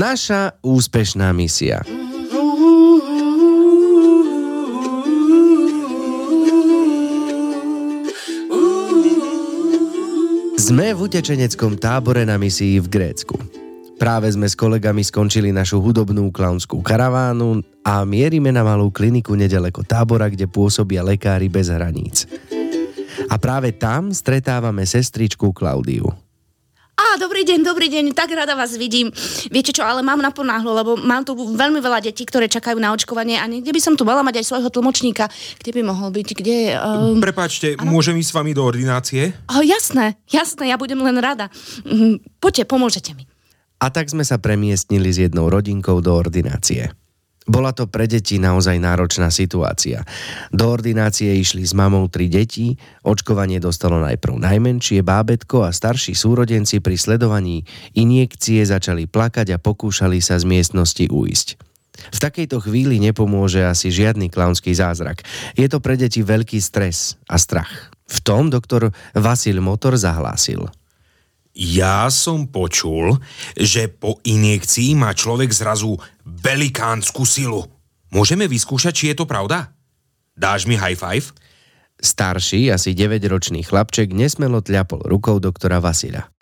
Naša 0.00 0.56
úspešná 0.64 1.28
misia. 1.36 1.84
Sme 10.56 10.96
v 10.96 10.98
utečeneckom 11.04 11.76
tábore 11.76 12.24
na 12.24 12.40
misii 12.40 12.80
v 12.80 12.88
Grécku. 12.88 13.36
Práve 14.00 14.32
sme 14.32 14.48
s 14.48 14.56
kolegami 14.56 15.04
skončili 15.04 15.52
našu 15.52 15.84
hudobnú 15.84 16.32
klaunskú 16.32 16.80
karavánu 16.80 17.60
a 17.84 18.00
mierime 18.08 18.48
na 18.56 18.64
malú 18.64 18.88
kliniku 18.88 19.36
nedaleko 19.36 19.84
tábora, 19.84 20.32
kde 20.32 20.48
pôsobia 20.48 21.04
lekári 21.04 21.52
bez 21.52 21.68
hraníc. 21.68 22.24
A 23.28 23.36
práve 23.36 23.76
tam 23.76 24.16
stretávame 24.16 24.88
sestričku 24.88 25.52
Klaudiu. 25.52 26.29
Á, 27.00 27.16
dobrý 27.16 27.48
deň, 27.48 27.64
dobrý 27.64 27.88
deň, 27.88 28.12
tak 28.12 28.28
rada 28.36 28.52
vás 28.52 28.76
vidím. 28.76 29.08
Viete 29.48 29.72
čo, 29.72 29.80
ale 29.80 30.04
mám 30.04 30.20
naponáhlo, 30.20 30.76
lebo 30.76 31.00
mám 31.00 31.24
tu 31.24 31.32
veľmi 31.32 31.80
veľa 31.80 32.04
detí, 32.04 32.28
ktoré 32.28 32.44
čakajú 32.44 32.76
na 32.76 32.92
očkovanie 32.92 33.40
a 33.40 33.48
niekde 33.48 33.72
by 33.72 33.80
som 33.80 33.96
tu 33.96 34.04
mala 34.04 34.20
mať 34.20 34.44
aj 34.44 34.52
svojho 34.52 34.68
tlmočníka. 34.68 35.32
Kde 35.64 35.80
by 35.80 35.82
mohol 35.88 36.12
byť? 36.12 36.28
Kde? 36.36 36.76
Um... 36.76 37.16
Prepačte, 37.24 37.72
ano? 37.80 37.88
môžem 37.88 38.20
ísť 38.20 38.28
s 38.28 38.36
vami 38.36 38.52
do 38.52 38.60
ordinácie? 38.60 39.32
Oh, 39.48 39.64
jasné, 39.64 40.20
jasné, 40.28 40.68
ja 40.68 40.76
budem 40.76 41.00
len 41.00 41.16
rada. 41.16 41.48
Mhm, 41.88 42.36
poďte, 42.36 42.68
pomôžete 42.68 43.16
mi. 43.16 43.24
A 43.80 43.88
tak 43.88 44.12
sme 44.12 44.20
sa 44.20 44.36
premiestnili 44.36 45.08
s 45.08 45.24
jednou 45.24 45.48
rodinkou 45.48 46.04
do 46.04 46.12
ordinácie. 46.12 46.92
Bola 47.48 47.72
to 47.72 47.88
pre 47.88 48.04
deti 48.04 48.36
naozaj 48.36 48.76
náročná 48.76 49.32
situácia. 49.32 50.04
Do 50.52 50.68
ordinácie 50.68 51.32
išli 51.40 51.64
s 51.64 51.72
mamou 51.72 52.04
tri 52.12 52.28
deti, 52.28 52.76
očkovanie 53.00 53.56
dostalo 53.56 53.96
najprv 53.96 54.36
najmenšie 54.36 55.00
bábetko 55.00 55.64
a 55.64 55.72
starší 55.72 56.12
súrodenci 56.12 56.84
pri 56.84 57.00
sledovaní 57.00 57.64
injekcie 57.96 58.60
začali 58.60 59.08
plakať 59.08 59.56
a 59.56 59.62
pokúšali 59.62 60.20
sa 60.20 60.36
z 60.36 60.44
miestnosti 60.44 61.08
uísť. 61.08 61.56
V 62.00 62.18
takejto 62.20 62.64
chvíli 62.64 62.96
nepomôže 63.00 63.60
asi 63.64 63.92
žiadny 63.92 64.32
klaunský 64.32 64.72
zázrak. 64.72 65.20
Je 65.52 65.68
to 65.68 65.84
pre 65.84 66.00
deti 66.00 66.24
veľký 66.24 66.56
stres 66.60 67.20
a 67.28 67.36
strach. 67.36 67.92
V 68.08 68.18
tom 68.24 68.48
doktor 68.48 68.92
Vasil 69.12 69.60
Motor 69.60 70.00
zahlásil– 70.00 70.64
ja 71.54 72.06
som 72.08 72.46
počul, 72.46 73.18
že 73.58 73.90
po 73.90 74.22
injekcii 74.22 74.94
má 74.94 75.10
človek 75.12 75.50
zrazu 75.50 75.98
velikánsku 76.22 77.26
silu. 77.26 77.66
Môžeme 78.10 78.46
vyskúšať, 78.46 78.92
či 78.94 79.04
je 79.10 79.18
to 79.18 79.26
pravda? 79.26 79.74
Dáš 80.34 80.66
mi 80.66 80.78
high 80.78 80.98
five? 80.98 81.30
Starší, 82.00 82.72
asi 82.72 82.96
9-ročný 82.96 83.60
chlapček 83.60 84.16
nesmelo 84.16 84.64
tľapol 84.64 85.04
rukou 85.04 85.36
doktora 85.36 85.84
Vasila. 85.84 86.32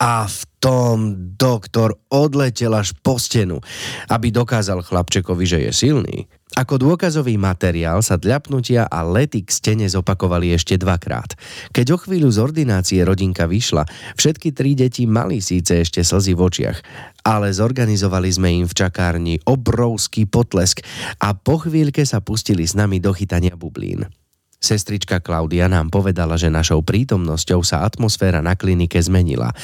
A 0.00 0.24
v 0.24 0.40
tom 0.62 0.96
doktor 1.36 1.98
odletel 2.08 2.72
až 2.72 2.96
po 3.04 3.20
stenu, 3.20 3.60
aby 4.08 4.32
dokázal 4.32 4.80
chlapčekovi, 4.80 5.44
že 5.44 5.58
je 5.68 5.70
silný. 5.74 6.30
Ako 6.58 6.82
dôkazový 6.82 7.38
materiál 7.38 8.02
sa 8.02 8.18
dľapnutia 8.18 8.90
a 8.90 9.06
lety 9.06 9.46
k 9.46 9.50
stene 9.54 9.86
zopakovali 9.86 10.50
ešte 10.50 10.74
dvakrát. 10.74 11.38
Keď 11.70 11.86
o 11.94 11.98
chvíľu 12.02 12.26
z 12.34 12.42
ordinácie 12.42 12.98
rodinka 13.06 13.46
vyšla, 13.46 13.86
všetky 14.18 14.50
tri 14.50 14.74
deti 14.74 15.06
mali 15.06 15.38
síce 15.38 15.86
ešte 15.86 16.02
slzy 16.02 16.34
v 16.34 16.40
očiach, 16.42 16.78
ale 17.22 17.54
zorganizovali 17.54 18.30
sme 18.34 18.50
im 18.50 18.66
v 18.66 18.74
čakárni 18.74 19.38
obrovský 19.46 20.26
potlesk 20.26 20.82
a 21.22 21.38
po 21.38 21.62
chvíľke 21.62 22.02
sa 22.02 22.18
pustili 22.18 22.66
s 22.66 22.74
nami 22.74 22.98
do 22.98 23.14
chytania 23.14 23.54
bublín. 23.54 24.10
Sestrička 24.60 25.24
Klaudia 25.24 25.70
nám 25.72 25.88
povedala, 25.88 26.36
že 26.36 26.52
našou 26.52 26.84
prítomnosťou 26.84 27.64
sa 27.64 27.86
atmosféra 27.86 28.44
na 28.44 28.58
klinike 28.58 29.00
zmenila. 29.00 29.56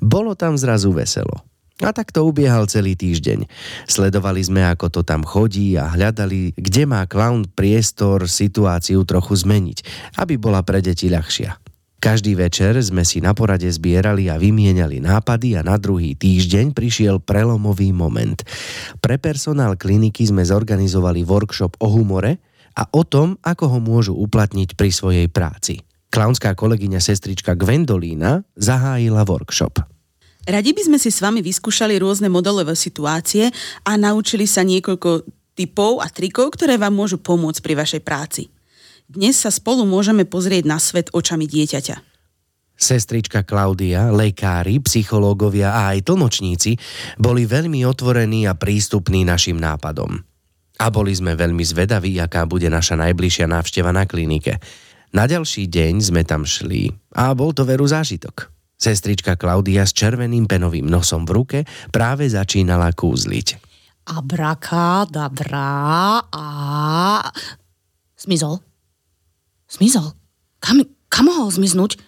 Bolo 0.00 0.32
tam 0.32 0.56
zrazu 0.56 0.88
veselo. 0.94 1.44
A 1.78 1.94
tak 1.94 2.10
to 2.10 2.26
ubiehal 2.26 2.66
celý 2.66 2.98
týždeň. 2.98 3.46
Sledovali 3.86 4.42
sme, 4.42 4.66
ako 4.66 4.90
to 4.90 5.00
tam 5.06 5.22
chodí 5.22 5.78
a 5.78 5.86
hľadali, 5.94 6.58
kde 6.58 6.82
má 6.90 7.06
clown 7.06 7.46
priestor 7.46 8.26
situáciu 8.26 9.06
trochu 9.06 9.38
zmeniť, 9.38 9.78
aby 10.18 10.34
bola 10.34 10.66
pre 10.66 10.82
deti 10.82 11.06
ľahšia. 11.06 11.54
Každý 11.98 12.38
večer 12.38 12.78
sme 12.78 13.02
si 13.02 13.18
na 13.18 13.34
porade 13.34 13.66
zbierali 13.66 14.30
a 14.30 14.38
vymieniali 14.38 15.02
nápady 15.02 15.58
a 15.58 15.66
na 15.66 15.74
druhý 15.82 16.14
týždeň 16.14 16.70
prišiel 16.70 17.18
prelomový 17.18 17.90
moment. 17.90 18.38
Pre 19.02 19.18
personál 19.18 19.74
kliniky 19.74 20.22
sme 20.22 20.46
zorganizovali 20.46 21.26
workshop 21.26 21.74
o 21.82 21.90
humore 21.90 22.38
a 22.78 22.86
o 22.94 23.02
tom, 23.02 23.34
ako 23.42 23.64
ho 23.74 23.78
môžu 23.82 24.14
uplatniť 24.14 24.78
pri 24.78 24.90
svojej 24.94 25.26
práci. 25.26 25.82
Klaunská 26.14 26.54
kolegyňa 26.54 27.02
sestrička 27.02 27.58
Gwendolína 27.58 28.46
zahájila 28.54 29.26
workshop. 29.26 29.97
Radi 30.48 30.72
by 30.72 30.82
sme 30.88 30.96
si 30.96 31.12
s 31.12 31.20
vami 31.20 31.44
vyskúšali 31.44 32.00
rôzne 32.00 32.32
modelové 32.32 32.72
situácie 32.72 33.52
a 33.84 34.00
naučili 34.00 34.48
sa 34.48 34.64
niekoľko 34.64 35.28
typov 35.52 36.00
a 36.00 36.08
trikov, 36.08 36.56
ktoré 36.56 36.80
vám 36.80 36.96
môžu 36.96 37.20
pomôcť 37.20 37.60
pri 37.60 37.76
vašej 37.76 38.00
práci. 38.00 38.48
Dnes 39.04 39.36
sa 39.36 39.52
spolu 39.52 39.84
môžeme 39.84 40.24
pozrieť 40.24 40.64
na 40.64 40.80
svet 40.80 41.12
očami 41.12 41.44
dieťaťa. 41.44 42.00
Sestrička 42.80 43.44
Klaudia, 43.44 44.08
lekári, 44.08 44.80
psychológovia 44.80 45.68
a 45.68 45.92
aj 45.92 46.08
tlmočníci 46.08 46.80
boli 47.20 47.44
veľmi 47.44 47.84
otvorení 47.84 48.48
a 48.48 48.56
prístupní 48.56 49.28
našim 49.28 49.60
nápadom. 49.60 50.16
A 50.80 50.86
boli 50.88 51.12
sme 51.12 51.36
veľmi 51.36 51.60
zvedaví, 51.60 52.16
aká 52.24 52.48
bude 52.48 52.72
naša 52.72 52.96
najbližšia 52.96 53.52
návšteva 53.52 53.92
na 53.92 54.08
klinike. 54.08 54.56
Na 55.12 55.28
ďalší 55.28 55.68
deň 55.68 56.08
sme 56.08 56.24
tam 56.24 56.48
šli 56.48 56.88
a 57.12 57.36
bol 57.36 57.52
to 57.52 57.68
veru 57.68 57.84
zážitok. 57.84 58.57
Sestrička 58.78 59.34
Klaudia 59.34 59.82
s 59.82 59.90
červeným 59.90 60.46
penovým 60.46 60.86
nosom 60.86 61.26
v 61.26 61.34
ruke 61.34 61.58
práve 61.90 62.30
začínala 62.30 62.94
kúzliť. 62.94 63.58
Abrakadabra 64.06 65.66
a... 66.30 66.46
Zmizol. 68.14 68.62
Zmizol. 69.66 70.14
Kam, 70.62 70.86
kam 71.10 71.26
mohol 71.26 71.50
zmiznúť? 71.50 71.98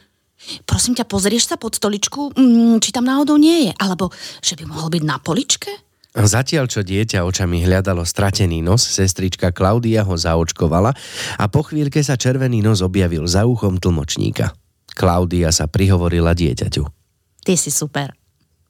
Prosím 0.65 0.97
ťa, 0.97 1.05
pozrieš 1.05 1.53
sa 1.53 1.61
pod 1.61 1.77
stoličku, 1.77 2.33
mm, 2.33 2.81
či 2.81 2.95
tam 2.95 3.05
náhodou 3.05 3.37
nie 3.37 3.69
je. 3.69 3.73
Alebo 3.77 4.09
že 4.41 4.57
by 4.57 4.65
mohol 4.65 4.89
byť 4.95 5.03
na 5.05 5.21
poličke? 5.21 5.71
Zatiaľ, 6.11 6.67
čo 6.67 6.83
dieťa 6.83 7.23
očami 7.23 7.63
hľadalo 7.63 8.03
stratený 8.03 8.63
nos, 8.63 8.83
sestrička 8.83 9.55
Klaudia 9.55 10.03
ho 10.03 10.15
zaočkovala 10.19 10.91
a 11.39 11.45
po 11.47 11.63
chvíľke 11.63 12.03
sa 12.03 12.19
červený 12.19 12.63
nos 12.67 12.83
objavil 12.83 13.27
za 13.31 13.47
uchom 13.47 13.79
tlmočníka. 13.79 14.51
Klaudia 14.95 15.51
sa 15.55 15.71
prihovorila 15.71 16.35
dieťaťu. 16.37 16.83
Ty 17.41 17.55
si 17.57 17.73
super. 17.73 18.13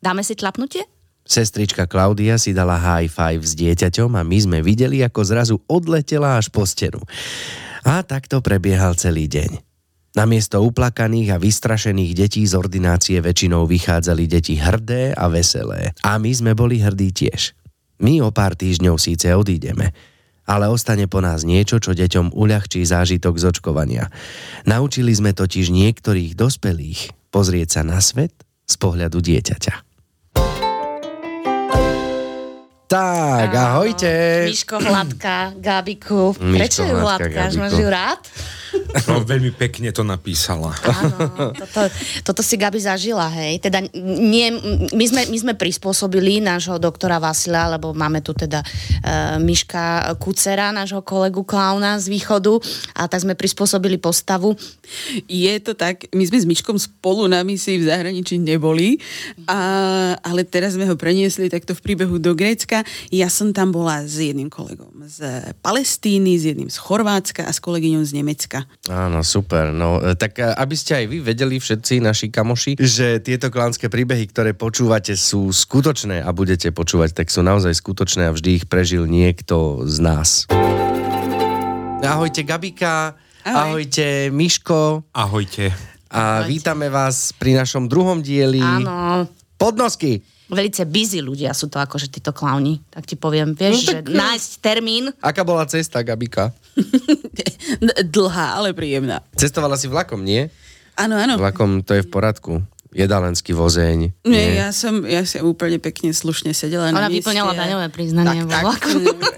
Dáme 0.01 0.25
si 0.25 0.39
tlapnutie? 0.39 0.87
Sestrička 1.27 1.85
Klaudia 1.85 2.41
si 2.41 2.51
dala 2.57 2.81
high 2.81 3.07
five 3.07 3.45
s 3.45 3.55
dieťaťom 3.55 4.17
a 4.19 4.23
my 4.25 4.39
sme 4.41 4.59
videli, 4.65 5.05
ako 5.05 5.21
zrazu 5.23 5.57
odletela 5.69 6.41
až 6.41 6.49
po 6.51 6.65
stenu. 6.65 6.99
A 7.87 8.03
takto 8.03 8.43
prebiehal 8.43 8.97
celý 8.97 9.29
deň. 9.31 9.63
Namiesto 10.11 10.59
uplakaných 10.59 11.39
a 11.39 11.39
vystrašených 11.39 12.13
detí 12.19 12.43
z 12.43 12.59
ordinácie 12.59 13.23
väčšinou 13.23 13.63
vychádzali 13.71 14.27
deti 14.27 14.59
hrdé 14.59 15.15
a 15.15 15.31
veselé. 15.31 15.95
A 16.03 16.19
my 16.19 16.33
sme 16.35 16.53
boli 16.59 16.83
hrdí 16.83 17.15
tiež. 17.15 17.55
My 18.03 18.19
o 18.19 18.35
pár 18.35 18.59
týždňov 18.59 18.99
síce 18.99 19.31
odídeme, 19.31 19.95
ale 20.51 20.67
ostane 20.67 21.07
po 21.07 21.23
nás 21.23 21.47
niečo, 21.47 21.79
čo 21.79 21.95
deťom 21.95 22.35
uľahčí 22.35 22.83
zážitok 22.83 23.39
z 23.39 23.45
očkovania. 23.55 24.11
Naučili 24.67 25.15
sme 25.15 25.31
totiž 25.31 25.71
niektorých 25.71 26.35
dospelých 26.35 27.15
pozrieť 27.31 27.79
sa 27.79 27.83
na 27.87 28.03
svet 28.03 28.35
z 28.67 28.75
pohľadu 28.75 29.23
dieťaťa. 29.23 29.90
Tak, 32.91 33.55
ahojte. 33.55 34.51
Miško 34.51 34.83
Hladka, 34.83 35.55
Gabiku. 35.63 36.35
Prečo 36.35 36.83
je 36.83 36.91
Hladka? 36.91 37.55
Máš 37.55 37.79
ju 37.79 37.87
rád? 37.87 38.19
No, 39.07 39.23
veľmi 39.23 39.55
pekne 39.55 39.91
to 39.95 40.03
napísala. 40.03 40.75
Áno, 40.87 41.55
toto, 41.55 41.87
toto 42.27 42.43
si 42.43 42.55
Gabi 42.59 42.83
zažila, 42.83 43.31
hej. 43.31 43.63
Teda 43.63 43.83
nie, 43.95 44.51
my, 44.95 45.05
sme, 45.07 45.23
my 45.27 45.39
sme 45.39 45.55
prispôsobili 45.55 46.43
nášho 46.43 46.79
doktora 46.83 47.23
Vasila, 47.23 47.71
lebo 47.71 47.95
máme 47.95 48.23
tu 48.23 48.35
teda 48.35 48.63
uh, 48.63 49.39
Miška 49.43 50.15
Kucera, 50.19 50.75
nášho 50.75 51.03
kolegu 51.03 51.43
klauna 51.47 51.99
z 51.99 52.11
východu, 52.11 52.59
a 52.95 53.07
tak 53.07 53.23
sme 53.23 53.35
prispôsobili 53.39 53.99
postavu. 53.99 54.55
Je 55.31 55.55
to 55.63 55.75
tak, 55.75 56.11
my 56.15 56.23
sme 56.27 56.39
s 56.43 56.47
Miškom 56.47 56.79
spolu 56.79 57.27
na 57.31 57.43
misii 57.47 57.79
v 57.83 57.91
zahraničí 57.91 58.39
neboli, 58.39 59.03
a, 59.51 60.15
ale 60.23 60.47
teraz 60.47 60.75
sme 60.79 60.87
ho 60.87 60.95
preniesli 60.95 61.51
takto 61.51 61.75
v 61.75 61.83
príbehu 61.83 62.19
do 62.23 62.35
Grécka. 62.39 62.80
Ja 63.11 63.29
som 63.31 63.51
tam 63.51 63.73
bola 63.73 64.05
s 64.05 64.19
jedným 64.19 64.49
kolegom 64.49 65.07
z 65.07 65.51
Palestíny, 65.61 66.37
s 66.37 66.45
jedným 66.51 66.71
z 66.71 66.79
Chorvátska 66.79 67.47
a 67.47 67.53
s 67.53 67.59
kolegyňou 67.59 68.03
z 68.05 68.13
Nemecka. 68.17 68.67
Áno, 68.87 69.25
super. 69.25 69.71
No, 69.71 69.99
e, 70.01 70.15
tak 70.15 70.39
e, 70.39 70.47
aby 70.47 70.75
ste 70.77 71.03
aj 71.03 71.07
vy 71.09 71.19
vedeli 71.23 71.57
všetci 71.59 72.03
naši 72.03 72.29
kamoši, 72.29 72.77
že 72.79 73.21
tieto 73.23 73.49
klánske 73.51 73.91
príbehy, 73.91 74.31
ktoré 74.31 74.53
počúvate, 74.55 75.15
sú 75.15 75.51
skutočné 75.51 76.23
a 76.23 76.31
budete 76.31 76.71
počúvať, 76.71 77.13
tak 77.13 77.29
sú 77.29 77.41
naozaj 77.41 77.75
skutočné 77.77 78.29
a 78.29 78.35
vždy 78.35 78.63
ich 78.63 78.65
prežil 78.67 79.05
niekto 79.07 79.85
z 79.87 79.97
nás. 80.03 80.29
Ahojte 82.01 82.43
Gabika, 82.49 83.13
Ahoj. 83.45 83.85
ahojte 83.85 84.33
Miško. 84.33 85.05
Ahojte. 85.13 85.69
A 86.11 86.43
Ahojte. 86.43 86.49
vítame 86.49 86.89
vás 86.89 87.31
pri 87.37 87.55
našom 87.55 87.87
druhom 87.87 88.25
dieli. 88.25 88.59
Áno. 88.59 89.29
Podnosky. 89.61 90.25
Velice 90.51 90.83
busy 90.83 91.19
ľudia 91.19 91.51
sú 91.51 91.67
to 91.67 91.79
akože 91.79 92.11
títo 92.11 92.31
klauni. 92.31 92.83
Tak 92.89 93.05
ti 93.05 93.15
poviem, 93.15 93.53
vieš, 93.53 93.87
No 93.87 93.87
že 93.87 93.97
tak- 93.97 94.11
nájsť 94.11 94.51
termín. 94.59 95.05
Aká 95.23 95.41
bola 95.41 95.65
cesta, 95.65 96.03
Gabika? 96.03 96.51
Dlhá, 98.07 98.57
ale 98.57 98.73
príjemná. 98.73 99.23
Cestovala 99.35 99.75
si 99.75 99.87
vlakom, 99.87 100.21
nie? 100.21 100.51
Áno, 100.95 101.17
áno. 101.17 101.39
Vlakom 101.39 101.81
to 101.81 101.95
je 101.95 102.03
v 102.03 102.11
poradku. 102.11 102.53
Jedalenský 102.91 103.55
vozeň. 103.55 104.27
Nie, 104.27 104.67
ja 104.67 104.75
som, 104.75 105.07
ja 105.07 105.23
som 105.23 105.47
úplne 105.47 105.79
pekne 105.79 106.11
slušne 106.11 106.51
sedela 106.51 106.91
na 106.91 106.99
Ona 106.99 107.07
mieste 107.07 107.23
vyplňala 107.23 107.53
daňové 107.55 107.87
priznanie 107.95 108.43
vo 108.43 108.51
vlaku. 108.51 108.91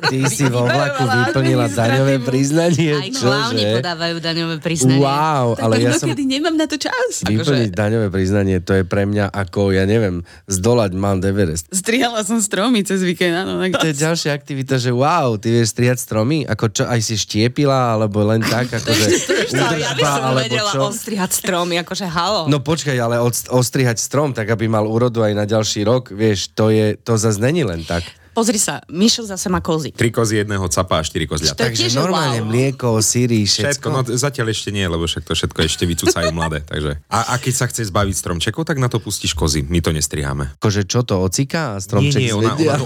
Ty 0.09 0.19
si 0.33 0.45
vo 0.49 0.65
vlaku 0.65 1.05
vyplnila 1.05 1.69
daňové 1.69 2.17
priznanie, 2.25 2.97
Aj 2.97 3.09
čože? 3.13 3.77
podávajú 3.77 4.17
daňové 4.25 4.57
priznanie. 4.65 5.05
Wow, 5.05 5.61
Tak 5.61 5.65
ale 5.69 5.75
ja 5.85 5.93
som... 5.97 6.09
nemám 6.09 6.57
na 6.57 6.65
to 6.65 6.81
čas. 6.81 7.25
Vyplniť 7.29 7.73
Akože, 7.73 7.77
daňové 7.77 8.09
priznanie, 8.09 8.57
to 8.65 8.73
je 8.73 8.85
pre 8.89 9.05
mňa 9.05 9.29
ako, 9.29 9.77
ja 9.77 9.85
neviem, 9.85 10.25
zdolať 10.49 10.97
Mount 10.97 11.21
Everest. 11.21 11.69
strihala 11.73 12.25
som 12.25 12.41
stromy 12.41 12.89
cez 12.89 13.05
víkend, 13.05 13.37
áno. 13.37 13.61
Tak 13.61 13.85
To 13.85 13.87
je 13.93 13.97
ďalšia 14.01 14.33
aktivita, 14.33 14.81
že 14.81 14.89
wow, 14.89 15.37
ty 15.37 15.53
vieš 15.53 15.77
strihať 15.77 16.01
stromy? 16.01 16.49
Ako 16.49 16.73
čo, 16.73 16.89
aj 16.89 17.01
si 17.05 17.21
štiepila, 17.21 18.01
alebo 18.01 18.25
len 18.25 18.41
tak, 18.41 18.73
akože 18.73 19.07
Ja 19.53 19.93
by 19.93 20.03
som 20.03 20.23
vedela 20.41 20.73
ostrihať 20.89 21.31
stromy, 21.37 21.77
akože 21.85 22.09
halo. 22.09 22.49
No 22.49 22.65
počkaj, 22.65 22.97
ale 22.97 23.21
od, 23.21 23.33
ostrihať 23.49 23.99
strom, 23.99 24.37
tak 24.37 24.51
aby 24.51 24.69
mal 24.69 24.85
úrodu 24.87 25.25
aj 25.25 25.33
na 25.35 25.45
ďalší 25.49 25.83
rok, 25.89 26.13
vieš, 26.13 26.53
to 26.53 26.69
je, 26.69 26.95
to 27.01 27.19
zase 27.19 27.41
není 27.41 27.65
len 27.67 27.83
tak. 27.83 28.05
Pozri 28.33 28.57
sa, 28.57 28.81
Mišo 28.89 29.29
zase 29.29 29.53
má 29.53 29.61
kozy. 29.61 29.93
Tri 29.93 30.09
kozy 30.09 30.41
jedného 30.41 30.65
capa 30.73 30.97
a 30.97 31.03
štyri 31.05 31.29
kozľata. 31.29 31.69
Takže 31.69 31.93
normálne 31.93 32.41
wow. 32.41 32.49
mlieko, 32.49 32.97
síry, 33.05 33.45
Všetko, 33.45 33.93
no 33.93 34.01
všetko. 34.01 34.17
zatiaľ 34.17 34.47
ešte 34.49 34.73
nie, 34.73 34.89
lebo 34.89 35.05
však 35.05 35.29
to 35.29 35.37
všetko 35.37 35.59
ešte 35.69 35.85
vycúcajú 35.85 36.33
mladé. 36.33 36.65
Takže. 36.65 36.97
A, 37.13 37.19
a 37.29 37.35
keď 37.37 37.55
sa 37.55 37.69
chce 37.69 37.93
zbaviť 37.93 38.17
stromčekov, 38.17 38.65
tak 38.65 38.81
na 38.81 38.89
to 38.89 39.05
pustíš 39.05 39.37
kozy. 39.37 39.61
My 39.69 39.85
to 39.85 39.93
nestriháme. 39.93 40.57
Akože 40.57 40.89
čo 40.89 41.05
to, 41.05 41.21
ocika 41.21 41.77
a 41.77 41.79
Nie, 41.79 41.85
stromček 41.85 42.21
nie, 42.25 42.33
ona, 42.33 42.57
ona 42.57 42.77
to. 42.81 42.85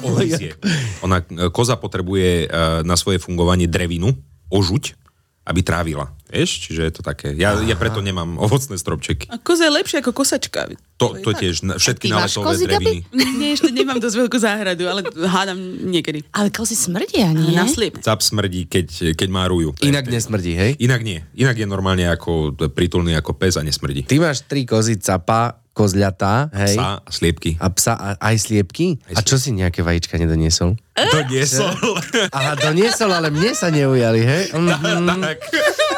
Ona, 1.07 1.17
e, 1.23 1.47
koza 1.55 1.79
potrebuje 1.79 2.51
e, 2.51 2.83
na 2.83 2.99
svoje 2.99 3.23
fungovanie 3.23 3.71
drevinu, 3.71 4.19
ožuť, 4.51 4.99
aby 5.47 5.63
trávila. 5.63 6.11
Vieš, 6.27 6.67
čiže 6.67 6.83
je 6.91 6.93
to 6.99 7.03
také. 7.07 7.31
Ja, 7.39 7.55
ja 7.63 7.79
preto 7.79 8.03
nemám 8.03 8.35
ovocné 8.43 8.75
stromčeky. 8.75 9.31
A 9.31 9.39
koza 9.39 9.71
je 9.71 9.73
lepšia 9.79 10.03
ako 10.03 10.11
kosačka. 10.11 10.67
To, 10.99 11.15
to 11.23 11.31
tak. 11.31 11.39
tiež, 11.39 11.63
na- 11.63 11.79
všetky 11.79 12.11
náletové 12.11 12.67
dreviny. 12.67 12.99
Nie, 13.39 13.55
ešte 13.55 13.71
nemám 13.71 14.03
dosť 14.03 14.27
veľkú 14.27 14.39
záhradu, 14.43 14.91
ale 14.91 15.07
hádam 15.07 15.55
niekedy. 15.87 16.27
Ale 16.35 16.51
kozy 16.51 16.75
smrdia, 16.75 17.31
nie? 17.31 17.55
Na 17.55 17.71
sliep. 17.71 18.03
Cap 18.03 18.27
smrdí, 18.27 18.67
keď, 18.67 19.15
keď 19.15 19.29
má 19.31 19.47
ruju. 19.47 19.71
Inak 19.87 20.11
nesmrdí, 20.11 20.59
hej? 20.59 20.75
Inak 20.83 21.07
nie. 21.07 21.23
Inak 21.39 21.63
je 21.63 21.67
normálne 21.71 22.11
ako 22.11 22.59
prítulný 22.75 23.15
ako 23.15 23.39
pes 23.39 23.55
a 23.55 23.63
nesmrdí. 23.63 24.03
Ty 24.03 24.19
máš 24.19 24.43
tri 24.43 24.67
kozy, 24.67 24.99
capa, 24.99 25.63
kozľatá, 25.77 26.49
hej? 26.57 26.81
Psa 26.81 27.05
a 27.05 27.11
sliepky. 27.13 27.51
A 27.61 27.69
psa 27.69 27.93
a 27.93 28.09
aj 28.17 28.37
sliepky? 28.49 28.97
A 29.13 29.21
čo 29.21 29.37
si 29.37 29.53
nejaké 29.53 29.85
vajíčka 29.85 30.17
nedoniesol? 30.17 30.73
To 30.97 31.19
nie 31.29 31.45
som. 31.45 31.69
Aha, 32.37 32.57
doniesol, 32.57 33.13
ale 33.13 33.29
mne 33.29 33.53
sa 33.53 33.69
neujali, 33.69 34.25
hej? 34.25 34.45
Mhm. 34.57 35.21
tak. 35.21 35.39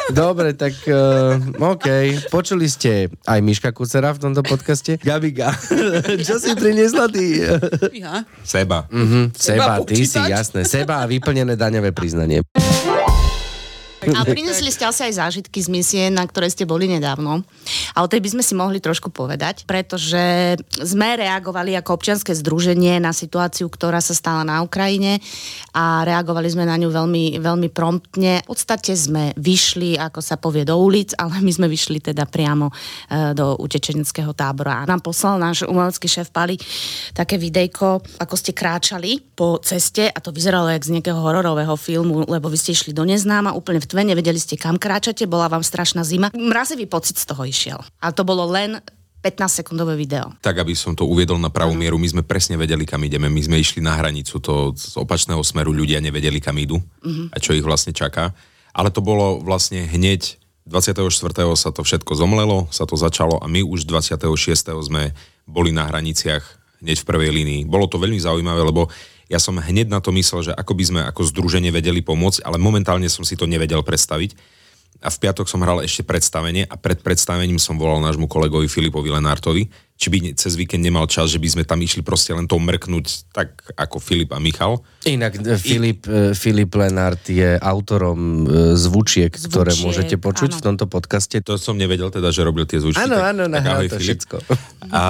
Dobre, 0.09 0.57
tak 0.57 0.73
uh, 0.89 1.37
OK. 1.61 1.87
Počuli 2.33 2.65
ste 2.65 3.13
aj 3.29 3.39
Miška 3.45 3.77
Kucera 3.77 4.17
v 4.17 4.19
tomto 4.25 4.41
podcaste? 4.41 4.97
Gabiga, 4.99 5.53
čo 6.27 6.41
si 6.41 6.57
priniesla 6.57 7.13
ty? 7.13 7.45
Ja. 7.93 8.25
Seba. 8.41 8.89
Mhm, 8.89 9.37
seba, 9.37 9.85
ty 9.85 10.09
si, 10.09 10.17
jasné. 10.17 10.65
Seba 10.65 11.05
a 11.05 11.07
vyplnené 11.07 11.61
daňové 11.61 11.93
priznanie. 11.93 12.41
A 14.15 14.25
prinesli 14.25 14.71
ste 14.73 14.89
asi 14.89 15.09
aj 15.09 15.15
zážitky 15.19 15.59
z 15.61 15.69
misie, 15.69 16.05
na 16.09 16.25
ktorej 16.25 16.55
ste 16.55 16.69
boli 16.69 16.89
nedávno. 16.89 17.43
A 17.97 18.05
o 18.05 18.11
tej 18.11 18.23
by 18.25 18.39
sme 18.39 18.43
si 18.45 18.55
mohli 18.55 18.79
trošku 18.79 19.11
povedať, 19.13 19.65
pretože 19.69 20.57
sme 20.81 21.19
reagovali 21.19 21.75
ako 21.77 21.99
občianske 21.99 22.33
združenie 22.33 23.03
na 23.03 23.13
situáciu, 23.13 23.67
ktorá 23.69 23.99
sa 23.99 24.15
stala 24.15 24.47
na 24.47 24.63
Ukrajine 24.65 25.21
a 25.75 26.07
reagovali 26.07 26.49
sme 26.49 26.65
na 26.65 26.79
ňu 26.79 26.89
veľmi, 26.89 27.43
veľmi 27.43 27.69
promptne. 27.73 28.45
V 28.45 28.49
podstate 28.49 28.95
sme 28.95 29.33
vyšli, 29.37 29.99
ako 29.99 30.21
sa 30.23 30.39
povie, 30.39 30.63
do 30.65 30.79
ulic, 30.79 31.13
ale 31.19 31.41
my 31.43 31.51
sme 31.51 31.67
vyšli 31.67 32.01
teda 32.01 32.29
priamo 32.29 32.71
e, 32.71 32.75
do 33.35 33.59
utečeneckého 33.59 34.33
tábora. 34.33 34.83
A 34.83 34.89
nám 34.89 35.03
poslal 35.03 35.41
náš 35.41 35.67
umelecký 35.67 36.07
šéf 36.07 36.31
Pali 36.31 36.61
také 37.13 37.41
videjko, 37.41 38.03
ako 38.21 38.35
ste 38.37 38.53
kráčali 38.55 39.21
po 39.35 39.59
ceste 39.63 40.07
a 40.11 40.19
to 40.19 40.35
vyzeralo 40.35 40.71
jak 40.71 40.85
z 40.85 40.99
nejakého 40.99 41.19
hororového 41.19 41.75
filmu, 41.79 42.27
lebo 42.27 42.51
vy 42.51 42.59
ste 42.59 42.75
išli 42.75 42.93
do 42.95 43.07
neznáma, 43.07 43.55
úplne 43.55 43.79
v 43.83 43.89
tme, 43.99 44.15
nevedeli 44.15 44.39
ste 44.39 44.55
kam 44.55 44.79
kráčate, 44.79 45.27
bola 45.27 45.51
vám 45.51 45.67
strašná 45.67 46.07
zima. 46.07 46.31
Mrazivý 46.31 46.87
pocit 46.87 47.19
z 47.19 47.27
toho 47.27 47.43
išiel. 47.43 47.83
A 47.99 48.15
to 48.15 48.23
bolo 48.23 48.47
len 48.47 48.79
15-sekundové 49.27 49.99
video. 49.99 50.31
Tak, 50.39 50.63
aby 50.63 50.79
som 50.79 50.95
to 50.95 51.03
uviedol 51.03 51.35
na 51.43 51.51
pravú 51.51 51.75
mieru, 51.75 51.99
my 51.99 52.07
sme 52.07 52.23
presne 52.23 52.55
vedeli, 52.55 52.87
kam 52.87 53.03
ideme. 53.03 53.27
My 53.27 53.43
sme 53.43 53.59
išli 53.59 53.83
na 53.83 53.99
hranicu, 53.99 54.39
to 54.39 54.71
z 54.79 54.95
opačného 54.95 55.43
smeru 55.43 55.75
ľudia 55.75 55.99
nevedeli, 55.99 56.39
kam 56.39 56.55
idú 56.63 56.79
a 57.35 57.43
čo 57.43 57.59
ich 57.59 57.67
vlastne 57.67 57.91
čaká. 57.91 58.31
Ale 58.71 58.95
to 58.95 59.03
bolo 59.03 59.43
vlastne 59.43 59.83
hneď 59.91 60.39
24. 60.71 61.11
sa 61.59 61.75
to 61.75 61.83
všetko 61.83 62.15
zomlelo, 62.15 62.71
sa 62.71 62.87
to 62.87 62.95
začalo 62.95 63.43
a 63.43 63.51
my 63.51 63.67
už 63.67 63.83
26. 63.83 64.31
sme 64.79 65.11
boli 65.43 65.75
na 65.75 65.91
hraniciach 65.91 66.47
hneď 66.79 67.03
v 67.03 67.09
prvej 67.11 67.31
línii. 67.35 67.61
Bolo 67.67 67.91
to 67.91 67.99
veľmi 67.99 68.23
zaujímavé, 68.23 68.63
lebo 68.63 68.87
ja 69.29 69.37
som 69.37 69.61
hneď 69.61 69.93
na 69.93 70.01
to 70.01 70.09
myslel, 70.17 70.51
že 70.51 70.53
ako 70.57 70.73
by 70.73 70.85
sme 70.85 71.01
ako 71.05 71.29
združenie 71.29 71.69
vedeli 71.69 72.01
pomôcť, 72.01 72.43
ale 72.49 72.57
momentálne 72.57 73.07
som 73.13 73.23
si 73.29 73.37
to 73.37 73.45
nevedel 73.45 73.85
predstaviť. 73.85 74.33
A 75.05 75.13
v 75.13 75.21
piatok 75.21 75.47
som 75.47 75.63
hral 75.63 75.85
ešte 75.85 76.03
predstavenie 76.03 76.67
a 76.67 76.75
pred 76.75 76.99
predstavením 77.05 77.61
som 77.61 77.79
volal 77.79 78.03
nášmu 78.03 78.27
kolegovi 78.27 78.67
Filipovi 78.67 79.13
Lenártovi, 79.15 79.69
či 79.99 80.15
by 80.15 80.39
cez 80.39 80.55
víkend 80.55 80.87
nemal 80.87 81.11
čas, 81.11 81.35
že 81.35 81.43
by 81.43 81.59
sme 81.59 81.65
tam 81.67 81.83
išli 81.83 82.07
proste 82.07 82.31
len 82.31 82.47
to 82.47 82.55
mrknúť 82.55 83.35
tak 83.35 83.67
ako 83.75 83.99
Filip 83.99 84.31
a 84.31 84.39
Michal. 84.39 84.79
Inak 85.03 85.43
e, 85.43 85.59
Filip, 85.59 86.07
e, 86.07 86.39
Filip 86.39 86.71
Lenart 86.79 87.27
je 87.27 87.59
autorom 87.59 88.47
e, 88.47 88.79
zvučiek, 88.79 89.35
ktoré 89.35 89.75
Zvučiek, 89.75 89.83
môžete 89.83 90.17
počuť 90.23 90.55
áno. 90.55 90.59
v 90.59 90.63
tomto 90.63 90.87
podcaste. 90.87 91.43
To 91.43 91.59
som 91.59 91.75
nevedel 91.75 92.15
teda, 92.15 92.31
že 92.31 92.47
robil 92.47 92.63
tie 92.63 92.79
zvučky. 92.79 93.03
Áno, 93.03 93.19
tak- 93.19 93.27
áno, 93.35 93.43
tak 93.51 93.55
nahral 93.59 93.75
ahoj, 93.83 93.89
to 93.91 93.99
Filip. 93.99 94.07
všetko. 94.07 94.37
A 94.95 95.03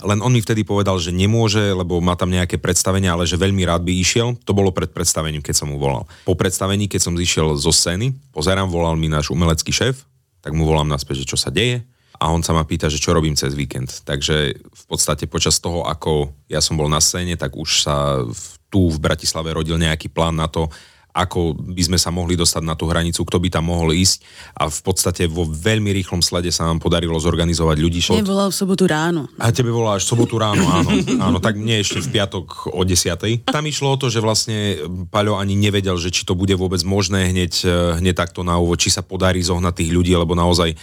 len 0.00 0.18
on 0.24 0.32
mi 0.32 0.40
vtedy 0.40 0.64
povedal, 0.64 0.96
že 0.96 1.12
nemôže, 1.12 1.60
lebo 1.76 2.00
má 2.00 2.16
tam 2.16 2.32
nejaké 2.32 2.56
predstavenia, 2.56 3.12
ale 3.12 3.28
že 3.28 3.36
veľmi 3.36 3.60
rád 3.68 3.84
by 3.84 3.92
išiel. 3.92 4.40
To 4.48 4.56
bolo 4.56 4.72
pred 4.72 4.88
predstavením, 4.88 5.44
keď 5.44 5.54
som 5.60 5.68
mu 5.68 5.76
volal. 5.76 6.08
Po 6.24 6.32
predstavení, 6.32 6.88
keď 6.88 7.12
som 7.12 7.14
zišiel 7.14 7.60
zo 7.60 7.70
scény, 7.70 8.16
pozerám, 8.32 8.72
volal 8.72 8.96
mi 8.96 9.12
náš 9.12 9.28
umelecký 9.28 9.70
šéf, 9.70 10.08
tak 10.40 10.56
mu 10.56 10.64
volám 10.64 10.88
naspäť, 10.88 11.22
že 11.22 11.36
čo 11.36 11.38
sa 11.38 11.52
deje. 11.52 11.84
A 12.24 12.32
on 12.32 12.40
sa 12.40 12.56
ma 12.56 12.64
pýta, 12.64 12.88
že 12.88 12.96
čo 12.96 13.12
robím 13.12 13.36
cez 13.36 13.52
víkend. 13.52 14.00
Takže 14.00 14.56
v 14.56 14.84
podstate 14.88 15.28
počas 15.28 15.60
toho, 15.60 15.84
ako 15.84 16.32
ja 16.48 16.64
som 16.64 16.80
bol 16.80 16.88
na 16.88 17.04
scéne, 17.04 17.36
tak 17.36 17.52
už 17.52 17.84
sa 17.84 18.24
v, 18.24 18.40
tu 18.72 18.88
v 18.88 18.96
Bratislave 18.96 19.52
rodil 19.52 19.76
nejaký 19.76 20.08
plán 20.08 20.32
na 20.32 20.48
to, 20.48 20.72
ako 21.14 21.54
by 21.54 21.78
sme 21.78 21.94
sa 21.94 22.10
mohli 22.10 22.34
dostať 22.34 22.66
na 22.66 22.74
tú 22.74 22.90
hranicu, 22.90 23.22
kto 23.22 23.38
by 23.38 23.46
tam 23.46 23.70
mohol 23.70 23.94
ísť. 23.94 24.18
A 24.58 24.66
v 24.66 24.80
podstate 24.82 25.30
vo 25.30 25.46
veľmi 25.46 25.94
rýchlom 25.94 26.18
slede 26.18 26.50
sa 26.50 26.66
nám 26.66 26.82
podarilo 26.82 27.14
zorganizovať 27.22 27.76
ľudí. 27.78 28.02
Šlo- 28.02 28.18
Mne 28.18 28.26
volal 28.26 28.50
v 28.50 28.56
sobotu 28.58 28.84
ráno. 28.90 29.30
a 29.38 29.54
tebe 29.54 29.70
volá 29.70 29.94
až 29.94 30.10
v 30.10 30.10
sobotu 30.10 30.42
ráno, 30.42 30.66
áno. 30.66 30.90
Áno, 31.22 31.38
tak 31.38 31.54
nie 31.54 31.78
ešte 31.78 32.02
v 32.02 32.18
piatok 32.18 32.74
o 32.74 32.82
10. 32.82 33.46
Tam 33.46 33.62
išlo 33.62 33.94
o 33.94 34.00
to, 34.00 34.10
že 34.10 34.18
vlastne 34.18 34.74
Paľo 35.06 35.38
ani 35.38 35.54
nevedel, 35.54 35.94
že 36.02 36.10
či 36.10 36.26
to 36.26 36.34
bude 36.34 36.50
vôbec 36.58 36.82
možné 36.82 37.30
hneď, 37.30 37.52
eh, 37.62 37.70
hneď 38.02 38.18
takto 38.18 38.42
na 38.42 38.58
úvod, 38.58 38.82
či 38.82 38.90
sa 38.90 39.06
podarí 39.06 39.38
zohnať 39.38 39.86
tých 39.86 39.94
ľudí, 39.94 40.18
lebo 40.18 40.34
naozaj 40.34 40.74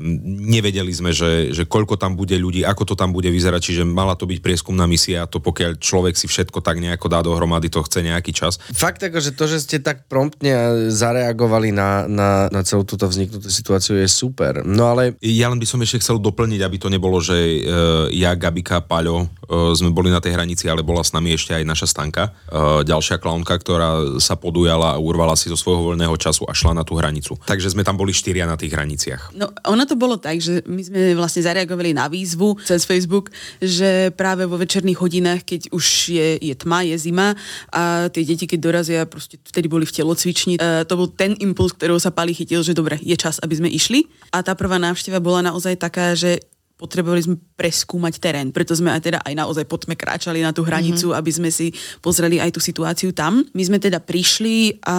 nevedeli 0.00 0.92
sme, 0.92 1.10
že, 1.12 1.56
že 1.56 1.64
koľko 1.64 1.96
tam 1.96 2.14
bude 2.14 2.36
ľudí, 2.36 2.62
ako 2.62 2.92
to 2.92 2.94
tam 2.94 3.16
bude 3.16 3.28
vyzerať, 3.32 3.60
čiže 3.72 3.82
mala 3.88 4.12
to 4.12 4.28
byť 4.28 4.38
prieskumná 4.44 4.84
misia 4.84 5.24
a 5.24 5.30
to 5.30 5.40
pokiaľ 5.40 5.80
človek 5.80 6.14
si 6.14 6.28
všetko 6.28 6.60
tak 6.60 6.80
nejako 6.80 7.08
dá 7.08 7.24
dohromady, 7.24 7.72
to 7.72 7.80
chce 7.80 8.04
nejaký 8.04 8.36
čas. 8.36 8.60
Fakt 8.76 9.00
ako, 9.00 9.18
že 9.18 9.32
to, 9.32 9.44
že 9.48 9.58
ste 9.64 9.76
tak 9.80 10.04
promptne 10.06 10.88
zareagovali 10.92 11.72
na, 11.72 12.04
na, 12.04 12.30
na 12.52 12.60
celú 12.60 12.84
túto 12.84 13.08
vzniknutú 13.08 13.48
situáciu 13.48 13.96
je 13.96 14.08
super. 14.08 14.60
No 14.66 14.92
ale 14.92 15.16
Ja 15.24 15.48
len 15.48 15.56
by 15.56 15.66
som 15.66 15.80
ešte 15.80 16.04
chcel 16.04 16.20
doplniť, 16.20 16.60
aby 16.60 16.76
to 16.76 16.92
nebolo, 16.92 17.16
že 17.24 17.36
e, 17.36 17.58
ja, 18.20 18.36
Gabika, 18.36 18.84
Paľo 18.84 19.24
e, 19.24 19.26
sme 19.72 19.94
boli 19.94 20.12
na 20.12 20.20
tej 20.20 20.36
hranici, 20.36 20.68
ale 20.68 20.84
bola 20.84 21.00
s 21.00 21.16
nami 21.16 21.32
ešte 21.32 21.56
aj 21.56 21.64
naša 21.64 21.86
Stanka, 21.88 22.28
e, 22.28 22.84
ďalšia 22.84 23.16
klaunka, 23.16 23.56
ktorá 23.56 24.20
sa 24.20 24.36
podujala 24.36 24.98
a 24.98 25.00
urvala 25.00 25.38
si 25.38 25.48
zo 25.48 25.56
svojho 25.56 25.94
voľného 25.94 26.12
času 26.20 26.44
a 26.44 26.52
šla 26.52 26.76
na 26.76 26.84
tú 26.84 26.98
hranicu. 27.00 27.38
Takže 27.48 27.72
sme 27.72 27.86
tam 27.86 27.96
boli 27.96 28.12
štyria 28.12 28.44
na 28.44 28.60
tých 28.60 28.74
hraniciach. 28.76 29.32
No, 29.38 29.48
ono 29.64 29.85
to 29.86 29.94
bolo 29.94 30.18
tak, 30.18 30.42
že 30.42 30.60
my 30.66 30.82
sme 30.82 31.00
vlastne 31.14 31.46
zareagovali 31.46 31.94
na 31.94 32.10
výzvu 32.10 32.58
cez 32.66 32.82
Facebook, 32.82 33.30
že 33.62 34.10
práve 34.12 34.44
vo 34.44 34.58
večerných 34.58 34.98
hodinách, 34.98 35.40
keď 35.46 35.60
už 35.70 35.86
je, 36.10 36.28
je 36.42 36.54
tma, 36.58 36.82
je 36.82 36.96
zima 36.98 37.38
a 37.70 38.10
tie 38.10 38.26
deti, 38.26 38.50
keď 38.50 38.58
dorazia, 38.58 39.00
proste 39.06 39.38
vtedy 39.46 39.70
boli 39.70 39.86
v 39.86 39.94
telocvični, 39.94 40.54
e, 40.58 40.82
to 40.84 40.98
bol 40.98 41.08
ten 41.08 41.38
impuls, 41.38 41.72
ktorého 41.72 42.02
sa 42.02 42.10
Pali 42.10 42.34
chytil, 42.34 42.66
že 42.66 42.74
dobre, 42.74 42.98
je 42.98 43.14
čas, 43.14 43.38
aby 43.40 43.54
sme 43.54 43.68
išli. 43.70 44.10
A 44.34 44.42
tá 44.42 44.58
prvá 44.58 44.82
návšteva 44.82 45.22
bola 45.22 45.46
naozaj 45.46 45.78
taká, 45.78 46.18
že 46.18 46.42
potrebovali 46.76 47.24
sme 47.24 47.36
preskúmať 47.56 48.20
terén, 48.20 48.52
preto 48.52 48.76
sme 48.76 48.92
aj 48.92 49.00
teda 49.00 49.18
aj 49.24 49.32
naozaj 49.32 49.64
pod 49.64 49.88
sme 49.88 49.96
kráčali 49.96 50.44
na 50.44 50.52
tú 50.52 50.60
hranicu, 50.60 51.08
mm-hmm. 51.08 51.20
aby 51.20 51.30
sme 51.32 51.48
si 51.48 51.72
pozreli 52.04 52.36
aj 52.36 52.52
tú 52.52 52.60
situáciu 52.60 53.16
tam. 53.16 53.40
My 53.56 53.62
sme 53.64 53.80
teda 53.80 53.96
prišli 53.96 54.84
a 54.84 54.96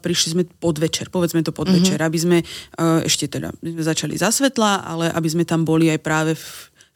prišli 0.00 0.28
sme 0.32 0.42
podvečer, 0.48 1.12
povedzme 1.12 1.44
to 1.44 1.52
podvečer, 1.52 2.00
mm-hmm. 2.00 2.08
aby 2.08 2.18
sme 2.18 2.38
uh, 2.40 3.04
ešte 3.04 3.28
teda, 3.28 3.52
my 3.60 3.68
sme 3.76 3.82
začali 3.84 4.14
za 4.16 4.32
svetla, 4.32 4.88
ale 4.88 5.12
aby 5.12 5.28
sme 5.28 5.44
tam 5.44 5.68
boli 5.68 5.92
aj 5.92 6.00
práve 6.00 6.32
v 6.32 6.44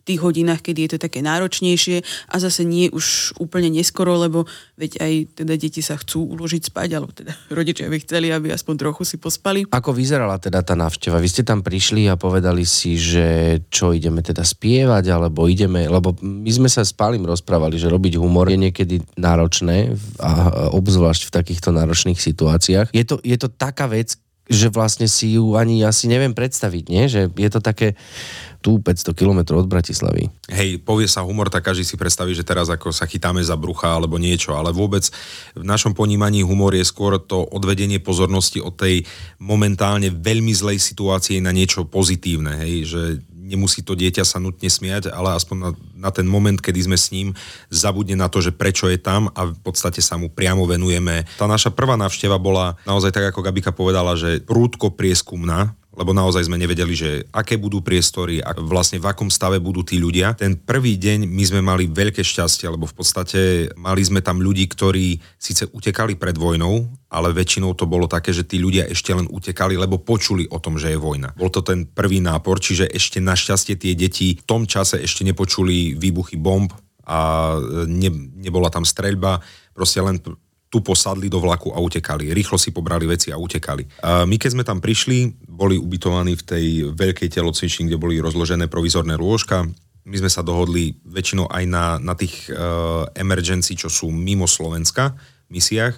tých 0.03 0.21
hodinách, 0.21 0.63
kedy 0.63 0.87
je 0.87 0.91
to 0.97 0.99
také 0.99 1.23
náročnejšie 1.23 2.03
a 2.31 2.37
zase 2.43 2.67
nie 2.67 2.91
už 2.91 3.39
úplne 3.39 3.71
neskoro, 3.71 4.19
lebo 4.19 4.45
veď 4.75 4.99
aj 4.99 5.13
teda 5.43 5.55
deti 5.55 5.81
sa 5.81 5.95
chcú 5.95 6.27
uložiť 6.35 6.75
spať, 6.75 6.89
alebo 6.99 7.15
teda 7.15 7.33
rodičia 7.59 7.87
by 7.87 7.99
chceli, 8.03 8.35
aby 8.35 8.51
aspoň 8.51 8.75
trochu 8.79 9.03
si 9.07 9.17
pospali. 9.17 9.67
Ako 9.71 9.95
vyzerala 9.95 10.43
teda 10.43 10.61
tá 10.67 10.75
návšteva? 10.75 11.23
Vy 11.23 11.29
ste 11.31 11.43
tam 11.47 11.63
prišli 11.63 12.11
a 12.11 12.19
povedali 12.19 12.67
si, 12.67 12.99
že 12.99 13.59
čo 13.71 13.95
ideme 13.95 14.21
teda 14.21 14.43
spievať, 14.43 15.05
alebo 15.15 15.47
ideme, 15.47 15.87
lebo 15.87 16.19
my 16.23 16.51
sme 16.51 16.69
sa 16.69 16.83
s 16.83 16.91
Pálim 16.95 17.23
rozprávali, 17.23 17.79
že 17.79 17.91
robiť 17.91 18.19
humor 18.19 18.51
je 18.51 18.59
niekedy 18.59 19.03
náročné 19.15 19.95
a 20.19 20.31
obzvlášť 20.75 21.31
v 21.31 21.35
takýchto 21.35 21.71
náročných 21.71 22.19
situáciách. 22.19 22.91
Je 22.91 23.05
to, 23.07 23.23
je 23.23 23.37
to 23.39 23.49
taká 23.51 23.87
vec, 23.87 24.19
že 24.51 24.69
vlastne 24.75 25.07
si 25.07 25.39
ju 25.39 25.55
ani 25.55 25.87
asi 25.87 26.11
neviem 26.11 26.35
predstaviť, 26.35 26.85
nie? 26.91 27.07
Že 27.07 27.31
je 27.31 27.51
to 27.51 27.61
také 27.63 27.95
tu 28.63 28.79
500 28.79 29.19
km 29.19 29.59
od 29.59 29.67
Bratislavy. 29.67 30.31
Hej, 30.47 30.79
povie 30.87 31.11
sa 31.11 31.27
humor, 31.27 31.51
tak 31.51 31.67
každý 31.67 31.83
si 31.83 31.99
predstaví, 31.99 32.31
že 32.31 32.47
teraz 32.47 32.71
ako 32.71 32.95
sa 32.95 33.11
chytáme 33.11 33.43
za 33.43 33.59
brucha 33.59 33.91
alebo 33.91 34.23
niečo, 34.23 34.55
ale 34.55 34.71
vôbec 34.71 35.03
v 35.59 35.65
našom 35.67 35.99
ponímaní 35.99 36.47
humor 36.47 36.71
je 36.79 36.87
skôr 36.87 37.19
to 37.19 37.43
odvedenie 37.43 37.99
pozornosti 37.99 38.63
od 38.63 38.79
tej 38.79 39.03
momentálne 39.43 40.15
veľmi 40.15 40.55
zlej 40.55 40.79
situácie 40.79 41.43
na 41.43 41.51
niečo 41.51 41.83
pozitívne, 41.91 42.63
hej, 42.63 42.75
že 42.87 43.03
nemusí 43.53 43.85
to 43.85 43.93
dieťa 43.93 44.25
sa 44.25 44.41
nutne 44.41 44.73
smiať, 44.73 45.13
ale 45.13 45.37
aspoň 45.37 45.57
na, 45.61 45.71
na 46.09 46.11
ten 46.11 46.25
moment, 46.25 46.57
kedy 46.57 46.89
sme 46.89 46.97
s 46.97 47.13
ním, 47.13 47.37
zabudne 47.69 48.17
na 48.17 48.33
to, 48.33 48.41
že 48.41 48.57
prečo 48.57 48.89
je 48.89 48.97
tam 48.97 49.29
a 49.37 49.53
v 49.53 49.61
podstate 49.61 50.01
sa 50.01 50.17
mu 50.17 50.33
priamo 50.33 50.65
venujeme. 50.65 51.29
Tá 51.37 51.45
naša 51.45 51.69
prvá 51.69 52.01
návšteva 52.01 52.41
bola 52.41 52.81
naozaj 52.89 53.13
tak, 53.13 53.29
ako 53.29 53.45
Gabika 53.45 53.71
povedala, 53.77 54.17
že 54.17 54.41
prúdko 54.41 54.97
prieskumná, 54.97 55.77
lebo 55.93 56.17
naozaj 56.17 56.49
sme 56.49 56.57
nevedeli, 56.57 56.95
že 56.97 57.11
aké 57.37 57.61
budú 57.61 57.85
priestory 57.85 58.41
a 58.41 58.57
vlastne 58.57 58.97
v 58.97 59.09
akom 59.13 59.29
stave 59.29 59.61
budú 59.61 59.85
tí 59.85 60.01
ľudia. 60.01 60.33
Ten 60.33 60.57
prvý 60.57 60.97
deň 60.97 61.29
my 61.29 61.45
sme 61.45 61.61
mali 61.61 61.85
veľké 61.89 62.25
šťastie, 62.25 62.73
lebo 62.73 62.89
v 62.89 62.95
podstate 62.97 63.41
mali 63.77 64.01
sme 64.01 64.25
tam 64.25 64.41
ľudí, 64.41 64.65
ktorí 64.73 65.21
síce 65.37 65.69
utekali 65.69 66.17
pred 66.17 66.35
vojnou, 66.41 66.89
ale 67.13 67.37
väčšinou 67.37 67.77
to 67.77 67.85
bolo 67.85 68.09
také, 68.09 68.33
že 68.33 68.49
tí 68.49 68.57
ľudia 68.57 68.89
ešte 68.89 69.13
len 69.13 69.29
utekali, 69.29 69.77
lebo 69.77 70.01
počuli 70.01 70.49
o 70.49 70.57
tom, 70.57 70.81
že 70.81 70.97
je 70.97 70.99
vojna. 70.99 71.37
Bol 71.37 71.53
to 71.53 71.61
ten 71.61 71.85
prvý 71.85 72.25
nápor, 72.25 72.57
čiže 72.57 72.89
ešte 72.89 73.21
našťastie 73.21 73.77
tie 73.77 73.93
deti 73.93 74.41
v 74.41 74.45
tom 74.49 74.65
čase 74.65 74.97
ešte 74.97 75.29
nepočuli 75.29 75.93
výbuchy 75.93 76.41
bomb 76.41 76.73
a 77.05 77.53
ne, 77.85 78.11
nebola 78.41 78.73
tam 78.73 78.89
streľba, 78.89 79.45
proste 79.77 80.01
len 80.01 80.23
tu 80.73 80.81
posadli 80.81 81.29
do 81.29 81.37
vlaku 81.37 81.69
a 81.77 81.79
utekali. 81.85 82.33
Rýchlo 82.33 82.57
si 82.57 82.73
pobrali 82.73 83.05
veci 83.05 83.29
a 83.29 83.37
utekali. 83.37 84.01
My 84.25 84.41
keď 84.41 84.51
sme 84.57 84.65
tam 84.65 84.81
prišli, 84.81 85.45
boli 85.45 85.77
ubytovaní 85.77 86.33
v 86.33 86.47
tej 86.49 86.67
veľkej 86.97 87.29
telocvični, 87.29 87.93
kde 87.93 88.01
boli 88.01 88.17
rozložené 88.25 88.73
provizorné 88.73 89.21
lôžka. 89.21 89.69
My 90.09 90.17
sme 90.17 90.33
sa 90.33 90.41
dohodli 90.41 90.97
väčšinou 91.05 91.53
aj 91.53 91.65
na, 91.69 92.01
na 92.03 92.17
tých 92.19 92.51
uh, 92.51 93.07
emergency, 93.15 93.79
čo 93.79 93.87
sú 93.87 94.11
mimo 94.11 94.51
Slovenska, 94.51 95.15
misiách, 95.47 95.95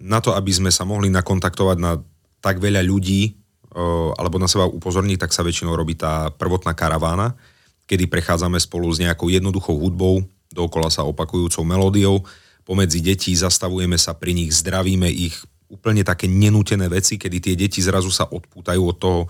na 0.00 0.22
to, 0.24 0.32
aby 0.32 0.48
sme 0.48 0.72
sa 0.72 0.88
mohli 0.88 1.12
nakontaktovať 1.12 1.76
na 1.76 2.00
tak 2.40 2.56
veľa 2.56 2.80
ľudí, 2.86 3.36
uh, 3.74 4.16
alebo 4.16 4.40
na 4.40 4.48
seba 4.48 4.64
upozorniť, 4.64 5.20
tak 5.20 5.36
sa 5.36 5.44
väčšinou 5.44 5.76
robí 5.76 5.92
tá 5.92 6.32
prvotná 6.32 6.72
karavána, 6.72 7.36
kedy 7.84 8.08
prechádzame 8.08 8.56
spolu 8.62 8.88
s 8.88 9.02
nejakou 9.02 9.28
jednoduchou 9.28 9.76
hudbou, 9.76 10.24
dookola 10.48 10.88
sa 10.88 11.04
opakujúcou 11.04 11.68
melódiou, 11.68 12.24
pomedzi 12.68 13.00
detí, 13.00 13.32
zastavujeme 13.32 13.96
sa 13.96 14.12
pri 14.12 14.36
nich, 14.36 14.52
zdravíme 14.52 15.08
ich, 15.08 15.40
úplne 15.72 16.04
také 16.04 16.28
nenútené 16.28 16.84
veci, 16.92 17.16
kedy 17.16 17.36
tie 17.40 17.54
deti 17.56 17.80
zrazu 17.80 18.12
sa 18.12 18.28
odpútajú 18.28 18.82
od 18.84 18.96
toho, 19.00 19.20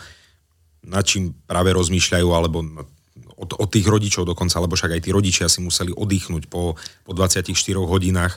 nad 0.90 1.06
čím 1.06 1.30
práve 1.46 1.70
rozmýšľajú, 1.70 2.28
alebo 2.34 2.66
od, 3.38 3.50
od 3.54 3.68
tých 3.70 3.86
rodičov 3.86 4.26
dokonca, 4.26 4.58
lebo 4.58 4.74
však 4.74 4.98
aj 4.98 5.02
tí 5.06 5.10
rodičia 5.14 5.46
si 5.46 5.62
museli 5.62 5.94
oddychnúť 5.94 6.50
po, 6.50 6.74
po 7.06 7.12
24 7.14 7.54
hodinách 7.86 8.34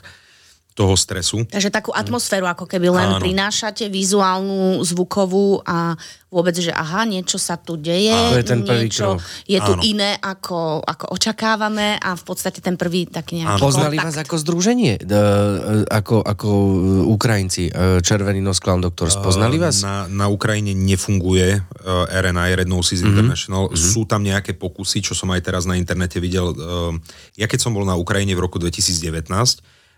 toho 0.72 0.96
stresu. 0.96 1.44
Takže 1.44 1.68
takú 1.68 1.92
atmosféru 1.92 2.48
ako 2.48 2.64
keby 2.64 2.88
len 2.88 3.08
Áno. 3.16 3.20
prinášate, 3.20 3.92
vizuálnu, 3.92 4.80
zvukovú 4.80 5.60
a 5.68 5.92
vôbec, 6.32 6.56
že 6.56 6.72
aha, 6.72 7.04
niečo 7.04 7.36
sa 7.36 7.60
tu 7.60 7.76
deje, 7.76 8.08
to 8.08 8.40
je 8.40 8.48
ten 8.48 8.64
prvý 8.64 8.88
niečo 8.88 9.20
krok. 9.20 9.44
je 9.44 9.58
tu 9.60 9.72
Áno. 9.76 9.82
iné, 9.84 10.16
ako, 10.16 10.80
ako 10.80 11.04
očakávame 11.12 12.00
a 12.00 12.16
v 12.16 12.22
podstate 12.24 12.64
ten 12.64 12.80
prvý 12.80 13.04
taký 13.04 13.44
nejaký 13.44 13.60
Poznali 13.60 14.00
kontakt. 14.00 14.16
vás 14.16 14.24
ako 14.24 14.34
združenie, 14.40 14.92
e, 14.96 15.22
ako, 15.92 16.24
ako 16.24 16.48
Ukrajinci, 17.12 17.68
e, 17.68 18.00
Červený 18.00 18.40
nos 18.40 18.64
Clown 18.64 18.80
Doktor, 18.80 19.12
spoznali 19.12 19.60
vás? 19.60 19.84
Na, 19.84 20.08
na 20.08 20.32
Ukrajine 20.32 20.72
nefunguje 20.72 21.60
e, 21.60 21.60
RNI, 22.08 22.64
Red 22.64 22.68
Noses 22.72 23.04
mm-hmm. 23.04 23.12
International. 23.12 23.68
Mm-hmm. 23.68 23.92
Sú 23.92 24.08
tam 24.08 24.24
nejaké 24.24 24.56
pokusy, 24.56 25.04
čo 25.04 25.12
som 25.12 25.28
aj 25.36 25.44
teraz 25.44 25.68
na 25.68 25.76
internete 25.76 26.16
videl. 26.16 26.56
Ja 27.36 27.44
keď 27.44 27.60
som 27.60 27.76
bol 27.76 27.84
na 27.84 27.92
Ukrajine 28.00 28.32
v 28.32 28.40
roku 28.40 28.56
2019, 28.56 29.28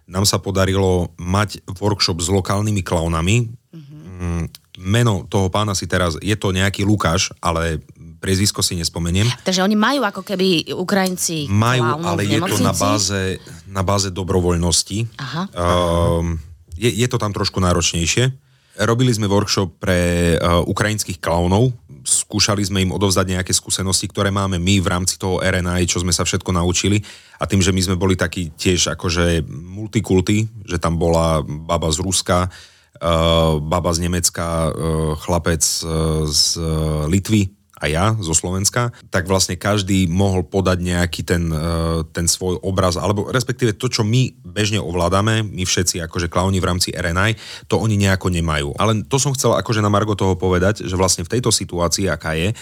nám 0.04 0.28
sa 0.28 0.36
podarilo 0.36 1.12
mať 1.16 1.64
workshop 1.80 2.20
s 2.20 2.28
lokálnymi 2.28 2.82
klaunami. 2.84 3.48
Mm-hmm. 3.72 4.42
Meno 4.84 5.24
toho 5.30 5.48
pána 5.48 5.72
si 5.72 5.86
teraz, 5.86 6.18
je 6.18 6.36
to 6.36 6.50
nejaký 6.50 6.82
Lukáš, 6.84 7.30
ale 7.38 7.80
priezvisko 8.24 8.64
si 8.64 8.76
nespomeniem. 8.76 9.28
Takže 9.44 9.60
oni 9.60 9.76
majú 9.76 10.00
ako 10.04 10.24
keby 10.24 10.72
Ukrajinci 10.72 11.46
Majú, 11.52 12.00
ale 12.04 12.24
je 12.24 12.40
to 12.40 12.56
na 12.64 12.72
báze, 12.72 13.22
na 13.68 13.82
báze 13.84 14.08
dobrovoľnosti. 14.08 15.20
Aha. 15.20 15.42
Uh, 15.52 16.36
je, 16.74 16.90
je 16.90 17.06
to 17.06 17.20
tam 17.20 17.36
trošku 17.36 17.60
náročnejšie. 17.60 18.43
Robili 18.74 19.14
sme 19.14 19.30
workshop 19.30 19.78
pre 19.78 20.34
uh, 20.34 20.58
ukrajinských 20.66 21.22
klaunov, 21.22 21.70
skúšali 22.02 22.58
sme 22.66 22.82
im 22.82 22.90
odovzdať 22.90 23.38
nejaké 23.38 23.54
skúsenosti, 23.54 24.10
ktoré 24.10 24.34
máme 24.34 24.58
my 24.58 24.82
v 24.82 24.90
rámci 24.90 25.14
toho 25.14 25.38
RNA, 25.38 25.86
čo 25.86 26.02
sme 26.02 26.10
sa 26.10 26.26
všetko 26.26 26.50
naučili. 26.50 26.98
A 27.38 27.46
tým, 27.46 27.62
že 27.62 27.70
my 27.70 27.78
sme 27.78 27.94
boli 27.94 28.18
takí 28.18 28.50
tiež 28.50 28.98
akože 28.98 29.46
multikulty, 29.46 30.50
že 30.66 30.82
tam 30.82 30.98
bola 30.98 31.46
baba 31.46 31.86
z 31.94 32.02
Ruska, 32.02 32.50
uh, 32.50 33.62
baba 33.62 33.94
z 33.94 34.10
Nemecka, 34.10 34.66
uh, 34.66 35.14
chlapec 35.22 35.62
uh, 35.62 36.26
z 36.26 36.58
Litvy, 37.06 37.53
a 37.74 37.90
ja 37.90 38.14
zo 38.22 38.32
Slovenska, 38.32 38.94
tak 39.10 39.26
vlastne 39.26 39.58
každý 39.58 40.06
mohol 40.06 40.46
podať 40.46 40.78
nejaký 40.78 41.26
ten, 41.26 41.50
e, 41.50 42.06
ten 42.14 42.30
svoj 42.30 42.62
obraz, 42.62 42.94
alebo 42.94 43.26
respektíve 43.28 43.74
to, 43.74 43.90
čo 43.90 44.06
my 44.06 44.30
bežne 44.46 44.78
ovládame, 44.78 45.42
my 45.42 45.62
všetci 45.66 45.98
akože 46.06 46.30
klauni 46.30 46.62
v 46.62 46.68
rámci 46.70 46.94
RNI, 46.94 47.34
to 47.66 47.82
oni 47.82 47.98
nejako 47.98 48.30
nemajú. 48.30 48.78
Ale 48.78 49.02
to 49.04 49.18
som 49.18 49.34
chcel 49.34 49.58
akože 49.58 49.82
na 49.82 49.90
Margo 49.90 50.14
toho 50.14 50.38
povedať, 50.38 50.86
že 50.86 50.94
vlastne 50.94 51.26
v 51.26 51.32
tejto 51.38 51.50
situácii, 51.50 52.06
aká 52.06 52.38
je, 52.38 52.54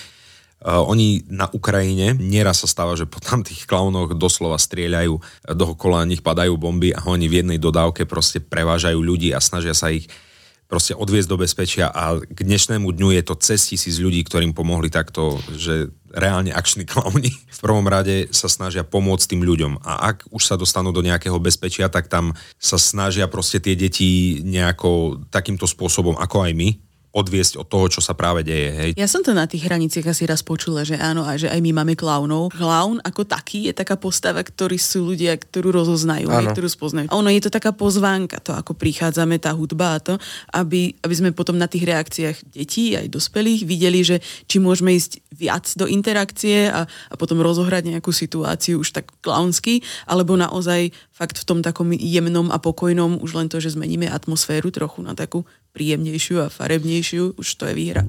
Uh, 0.62 0.78
oni 0.86 1.26
na 1.26 1.50
Ukrajine, 1.50 2.14
nieraz 2.14 2.62
sa 2.62 2.70
stáva, 2.70 2.94
že 2.94 3.02
po 3.02 3.18
tam 3.18 3.42
tých 3.42 3.66
klaunoch 3.66 4.14
doslova 4.14 4.62
strieľajú, 4.62 5.18
dokola 5.58 6.06
nich 6.06 6.22
padajú 6.22 6.54
bomby 6.54 6.94
a 6.94 7.02
oni 7.02 7.26
v 7.26 7.42
jednej 7.42 7.58
dodávke 7.58 8.06
proste 8.06 8.38
prevážajú 8.38 8.94
ľudí 8.94 9.34
a 9.34 9.42
snažia 9.42 9.74
sa 9.74 9.90
ich 9.90 10.06
proste 10.72 10.96
odviezť 10.96 11.28
do 11.28 11.36
bezpečia 11.36 11.92
a 11.92 12.16
k 12.16 12.38
dnešnému 12.48 12.96
dňu 12.96 13.12
je 13.20 13.22
to 13.28 13.36
cez 13.36 13.60
tisíc 13.60 14.00
ľudí, 14.00 14.24
ktorým 14.24 14.56
pomohli 14.56 14.88
takto, 14.88 15.36
že 15.52 15.92
reálne 16.08 16.48
akční 16.48 16.88
klauni 16.92 17.28
v 17.28 17.58
prvom 17.60 17.84
rade 17.84 18.32
sa 18.32 18.48
snažia 18.48 18.80
pomôcť 18.80 19.36
tým 19.36 19.44
ľuďom. 19.44 19.84
A 19.84 20.16
ak 20.16 20.32
už 20.32 20.48
sa 20.48 20.56
dostanú 20.56 20.88
do 20.96 21.04
nejakého 21.04 21.36
bezpečia, 21.36 21.92
tak 21.92 22.08
tam 22.08 22.32
sa 22.56 22.80
snažia 22.80 23.28
proste 23.28 23.60
tie 23.60 23.76
deti 23.76 24.40
nejako 24.40 25.20
takýmto 25.28 25.68
spôsobom, 25.68 26.16
ako 26.16 26.48
aj 26.48 26.52
my, 26.56 26.68
odviesť 27.12 27.60
od 27.60 27.68
toho, 27.68 27.86
čo 27.92 28.00
sa 28.00 28.16
práve 28.16 28.40
deje. 28.40 28.70
Hej. 28.72 28.90
Ja 28.96 29.04
som 29.04 29.20
to 29.20 29.36
na 29.36 29.44
tých 29.44 29.68
hraniciach 29.68 30.08
asi 30.08 30.24
raz 30.24 30.40
počula, 30.40 30.80
že 30.82 30.96
áno, 30.96 31.28
a 31.28 31.36
že 31.36 31.52
aj 31.52 31.60
my 31.60 31.70
máme 31.76 31.92
klaunov. 31.92 32.56
Klaun 32.56 33.04
ako 33.04 33.28
taký 33.28 33.68
je 33.68 33.76
taká 33.76 34.00
postava, 34.00 34.40
ktorí 34.40 34.80
sú 34.80 35.12
ľudia, 35.12 35.36
ktorú 35.36 35.76
rozoznajú, 35.76 36.32
aj, 36.32 36.56
ktorú 36.56 36.68
spoznajú. 36.72 37.06
A 37.12 37.18
ono 37.20 37.28
je 37.28 37.44
to 37.44 37.52
taká 37.52 37.76
pozvánka, 37.76 38.40
to 38.40 38.56
ako 38.56 38.72
prichádzame, 38.72 39.36
tá 39.36 39.52
hudba 39.52 40.00
a 40.00 40.02
to, 40.02 40.14
aby, 40.56 40.96
aby 41.04 41.14
sme 41.14 41.30
potom 41.36 41.60
na 41.60 41.68
tých 41.68 41.84
reakciách 41.84 42.36
detí 42.48 42.96
aj 42.96 43.12
dospelých 43.12 43.68
videli, 43.68 44.00
že 44.00 44.16
či 44.48 44.56
môžeme 44.56 44.96
ísť 44.96 45.20
viac 45.36 45.68
do 45.76 45.84
interakcie 45.84 46.72
a, 46.72 46.88
a 46.88 47.14
potom 47.20 47.44
rozohrať 47.44 47.92
nejakú 47.92 48.08
situáciu 48.08 48.80
už 48.80 48.96
tak 48.96 49.12
klaunsky, 49.20 49.84
alebo 50.08 50.32
naozaj 50.40 50.96
fakt 51.12 51.36
v 51.36 51.44
tom 51.44 51.60
takom 51.60 51.92
jemnom 51.92 52.48
a 52.48 52.56
pokojnom 52.56 53.20
už 53.20 53.36
len 53.36 53.52
to, 53.52 53.60
že 53.60 53.76
zmeníme 53.76 54.08
atmosféru 54.08 54.72
trochu 54.72 55.04
na 55.04 55.12
takú 55.12 55.44
príjemnejšiu 55.72 56.44
a 56.44 56.52
farebnejšiu, 56.52 57.40
už 57.40 57.48
to 57.56 57.64
je 57.72 57.74
výhra. 57.74 58.04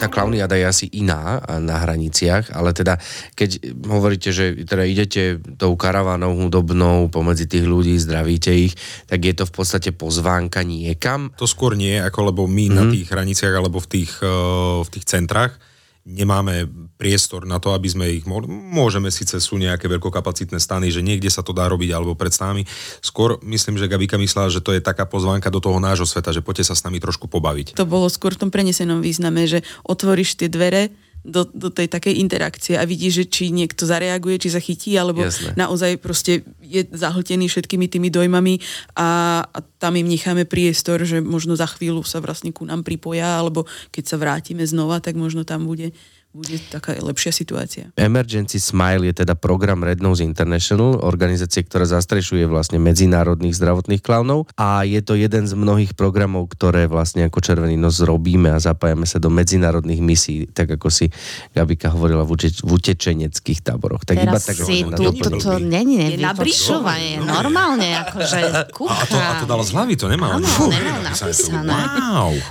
tá 0.00 0.08
klauniada 0.08 0.56
je 0.56 0.64
asi 0.64 0.86
iná 0.96 1.44
na 1.60 1.76
hraniciach, 1.76 2.56
ale 2.56 2.72
teda 2.72 2.96
keď 3.36 3.76
hovoríte, 3.84 4.32
že 4.32 4.64
teda 4.64 4.88
idete 4.88 5.36
tou 5.60 5.76
karavánou 5.76 6.40
hudobnou 6.40 7.12
pomedzi 7.12 7.44
tých 7.44 7.68
ľudí, 7.68 8.00
zdravíte 8.00 8.48
ich, 8.48 8.72
tak 9.04 9.20
je 9.28 9.36
to 9.36 9.44
v 9.44 9.52
podstate 9.52 9.92
pozvánka 9.92 10.64
niekam? 10.64 11.36
To 11.36 11.44
skôr 11.44 11.76
nie, 11.76 12.00
ako 12.00 12.32
lebo 12.32 12.48
my 12.48 12.72
mm. 12.72 12.72
na 12.72 12.84
mhm. 12.88 12.92
tých 12.96 13.06
hraniciach 13.12 13.54
alebo 13.60 13.76
v 13.76 13.88
tých, 14.00 14.12
uh, 14.24 14.80
v 14.80 14.88
tých 14.88 15.04
centrách 15.04 15.60
nemáme 16.04 16.64
priestor 16.96 17.44
na 17.44 17.60
to, 17.60 17.76
aby 17.76 17.88
sme 17.88 18.06
ich 18.08 18.24
mohli... 18.24 18.48
Môžeme 18.50 19.12
síce, 19.12 19.36
sú 19.40 19.60
nejaké 19.60 19.86
veľkokapacitné 19.88 20.56
stany, 20.56 20.88
že 20.88 21.04
niekde 21.04 21.28
sa 21.28 21.44
to 21.44 21.52
dá 21.52 21.68
robiť 21.68 21.90
alebo 21.92 22.16
pred 22.16 22.32
nami. 22.32 22.64
Skôr 23.04 23.36
myslím, 23.44 23.76
že 23.76 23.90
Gabika 23.90 24.16
myslela, 24.16 24.48
že 24.48 24.64
to 24.64 24.72
je 24.72 24.80
taká 24.80 25.04
pozvánka 25.04 25.52
do 25.52 25.60
toho 25.60 25.76
nášho 25.76 26.08
sveta, 26.08 26.32
že 26.32 26.40
poďte 26.40 26.72
sa 26.72 26.74
s 26.78 26.84
nami 26.84 26.98
trošku 27.02 27.28
pobaviť. 27.28 27.76
To 27.76 27.88
bolo 27.88 28.08
skôr 28.08 28.32
v 28.32 28.48
tom 28.48 28.50
prenesenom 28.50 29.04
význame, 29.04 29.44
že 29.44 29.60
otvoríš 29.84 30.40
tie 30.40 30.48
dvere 30.48 30.92
do, 31.20 31.44
do 31.52 31.68
tej 31.68 31.92
takej 31.92 32.16
interakcie 32.16 32.80
a 32.80 32.88
vidí, 32.88 33.12
že 33.12 33.28
či 33.28 33.52
niekto 33.52 33.84
zareaguje, 33.84 34.40
či 34.40 34.56
zachytí, 34.56 34.96
alebo 34.96 35.28
Jasné. 35.28 35.52
naozaj 35.52 36.00
proste 36.00 36.48
je 36.64 36.88
zahltený 36.88 37.50
všetkými 37.52 37.86
tými 37.92 38.08
dojmami 38.08 38.60
a, 38.96 39.42
a 39.44 39.58
tam 39.80 40.00
im 40.00 40.08
necháme 40.08 40.48
priestor, 40.48 41.04
že 41.04 41.20
možno 41.20 41.60
za 41.60 41.68
chvíľu 41.68 42.00
sa 42.08 42.24
vlastne 42.24 42.56
ku 42.56 42.64
nám 42.64 42.80
pripoja, 42.86 43.36
alebo 43.36 43.68
keď 43.92 44.04
sa 44.08 44.16
vrátime 44.16 44.64
znova, 44.64 45.04
tak 45.04 45.16
možno 45.20 45.44
tam 45.44 45.68
bude 45.68 45.92
bude 46.30 46.62
taká 46.70 46.94
lepšia 46.94 47.34
situácia. 47.34 47.90
Emergency 47.98 48.62
Smile 48.62 49.10
je 49.10 49.26
teda 49.26 49.34
program 49.34 49.82
Red 49.82 49.98
Nose 49.98 50.22
International, 50.22 51.02
organizácie, 51.02 51.66
ktorá 51.66 51.82
zastrešuje 51.82 52.46
vlastne 52.46 52.78
medzinárodných 52.78 53.58
zdravotných 53.58 53.98
klaunov 53.98 54.46
a 54.54 54.86
je 54.86 55.02
to 55.02 55.18
jeden 55.18 55.50
z 55.50 55.58
mnohých 55.58 55.98
programov, 55.98 56.46
ktoré 56.54 56.86
vlastne 56.86 57.26
ako 57.26 57.42
Červený 57.42 57.74
nos 57.74 57.98
robíme 57.98 58.46
a 58.54 58.62
zapájame 58.62 59.10
sa 59.10 59.18
do 59.18 59.26
medzinárodných 59.26 59.98
misií, 59.98 60.46
tak 60.46 60.78
ako 60.78 60.86
si 60.86 61.10
Gabika 61.50 61.90
hovorila 61.90 62.22
v, 62.22 62.38
uteč- 62.38 62.62
v 62.62 62.78
utečeneckých 62.78 63.66
táboroch. 63.66 64.06
Tak 64.06 64.22
iba 64.22 64.38
Teraz 64.38 64.46
tak 64.46 64.62
si 64.62 64.86
tu, 64.86 65.10
doplnenie. 65.10 65.22
toto 65.26 65.58
není 65.58 66.14
nevypočúvanie, 66.14 67.26
normálne, 67.26 68.06
akože 68.06 68.38
A, 68.54 68.70
a, 68.70 69.04
to, 69.10 69.16
a 69.18 69.32
to 69.42 69.46
dal 69.50 69.58
z 69.66 69.70
hlavy, 69.74 69.98
to 69.98 70.06
nemal. 70.06 70.38
Áno, 70.38 70.46
napísané 70.46 70.78
to. 70.78 71.02
napísané. 71.10 71.74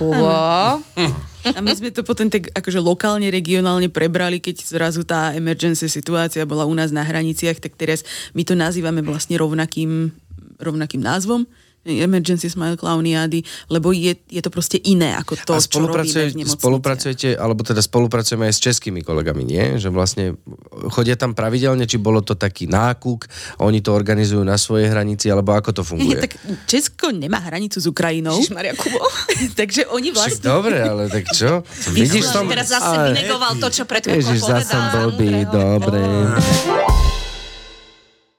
Wow. 0.04 0.68
A 1.44 1.60
my 1.64 1.72
sme 1.72 1.88
to 1.88 2.04
potom 2.04 2.28
tak 2.28 2.52
akože 2.52 2.80
lokálne, 2.80 3.32
regionálne 3.32 3.88
prebrali, 3.88 4.38
keď 4.38 4.60
zrazu 4.60 5.08
tá 5.08 5.32
emergency 5.32 5.88
situácia 5.88 6.44
bola 6.44 6.68
u 6.68 6.74
nás 6.76 6.92
na 6.92 7.00
hraniciach, 7.00 7.56
tak 7.56 7.80
teraz 7.80 8.04
my 8.36 8.44
to 8.44 8.52
nazývame 8.52 9.00
vlastne 9.00 9.40
rovnakým, 9.40 10.12
rovnakým 10.60 11.00
názvom. 11.00 11.48
Emergency 11.80 12.52
Smile 12.52 12.76
Clowniady, 12.76 13.40
lebo 13.72 13.96
je, 13.96 14.12
je 14.28 14.42
to 14.44 14.52
proste 14.52 14.76
iné 14.84 15.16
ako 15.16 15.32
to, 15.40 15.56
a 15.56 15.60
čo 15.64 15.80
robíme 15.80 16.28
v 16.36 16.44
spolupracujete, 16.44 17.40
alebo 17.40 17.64
teda 17.64 17.80
spolupracujeme 17.80 18.44
aj 18.44 18.54
s 18.54 18.60
českými 18.60 19.00
kolegami, 19.00 19.48
nie? 19.48 19.64
Že 19.80 19.88
vlastne 19.88 20.24
chodia 20.92 21.16
tam 21.16 21.32
pravidelne, 21.32 21.88
či 21.88 21.96
bolo 21.96 22.20
to 22.20 22.36
taký 22.36 22.68
nákuk, 22.68 23.24
oni 23.64 23.80
to 23.80 23.96
organizujú 23.96 24.44
na 24.44 24.60
svojej 24.60 24.92
hranici, 24.92 25.32
alebo 25.32 25.56
ako 25.56 25.80
to 25.80 25.82
funguje? 25.82 26.20
tak 26.28 26.36
Česko 26.68 27.16
nemá 27.16 27.40
hranicu 27.40 27.80
s 27.80 27.88
Ukrajinou, 27.88 28.36
Maria 28.52 28.76
Kubo. 28.76 29.00
takže 29.60 29.88
oni 29.88 30.12
Však 30.12 30.20
vlastne... 30.20 30.44
dobre, 30.44 30.76
ale 30.84 31.08
tak 31.08 31.32
čo? 31.32 31.64
Vidíš 31.96 32.28
som... 32.28 32.44
Teraz 32.44 32.68
zase 32.68 32.92
ale- 32.92 33.16
vynegoval 33.16 33.56
to, 33.56 33.72
čo 33.72 33.88
pred 33.88 34.04
chvíľkou 34.04 34.20
Ježiš, 34.20 34.40
zase 34.44 34.68
som 34.68 34.84
blbý, 34.92 35.48
dobre. 35.48 36.04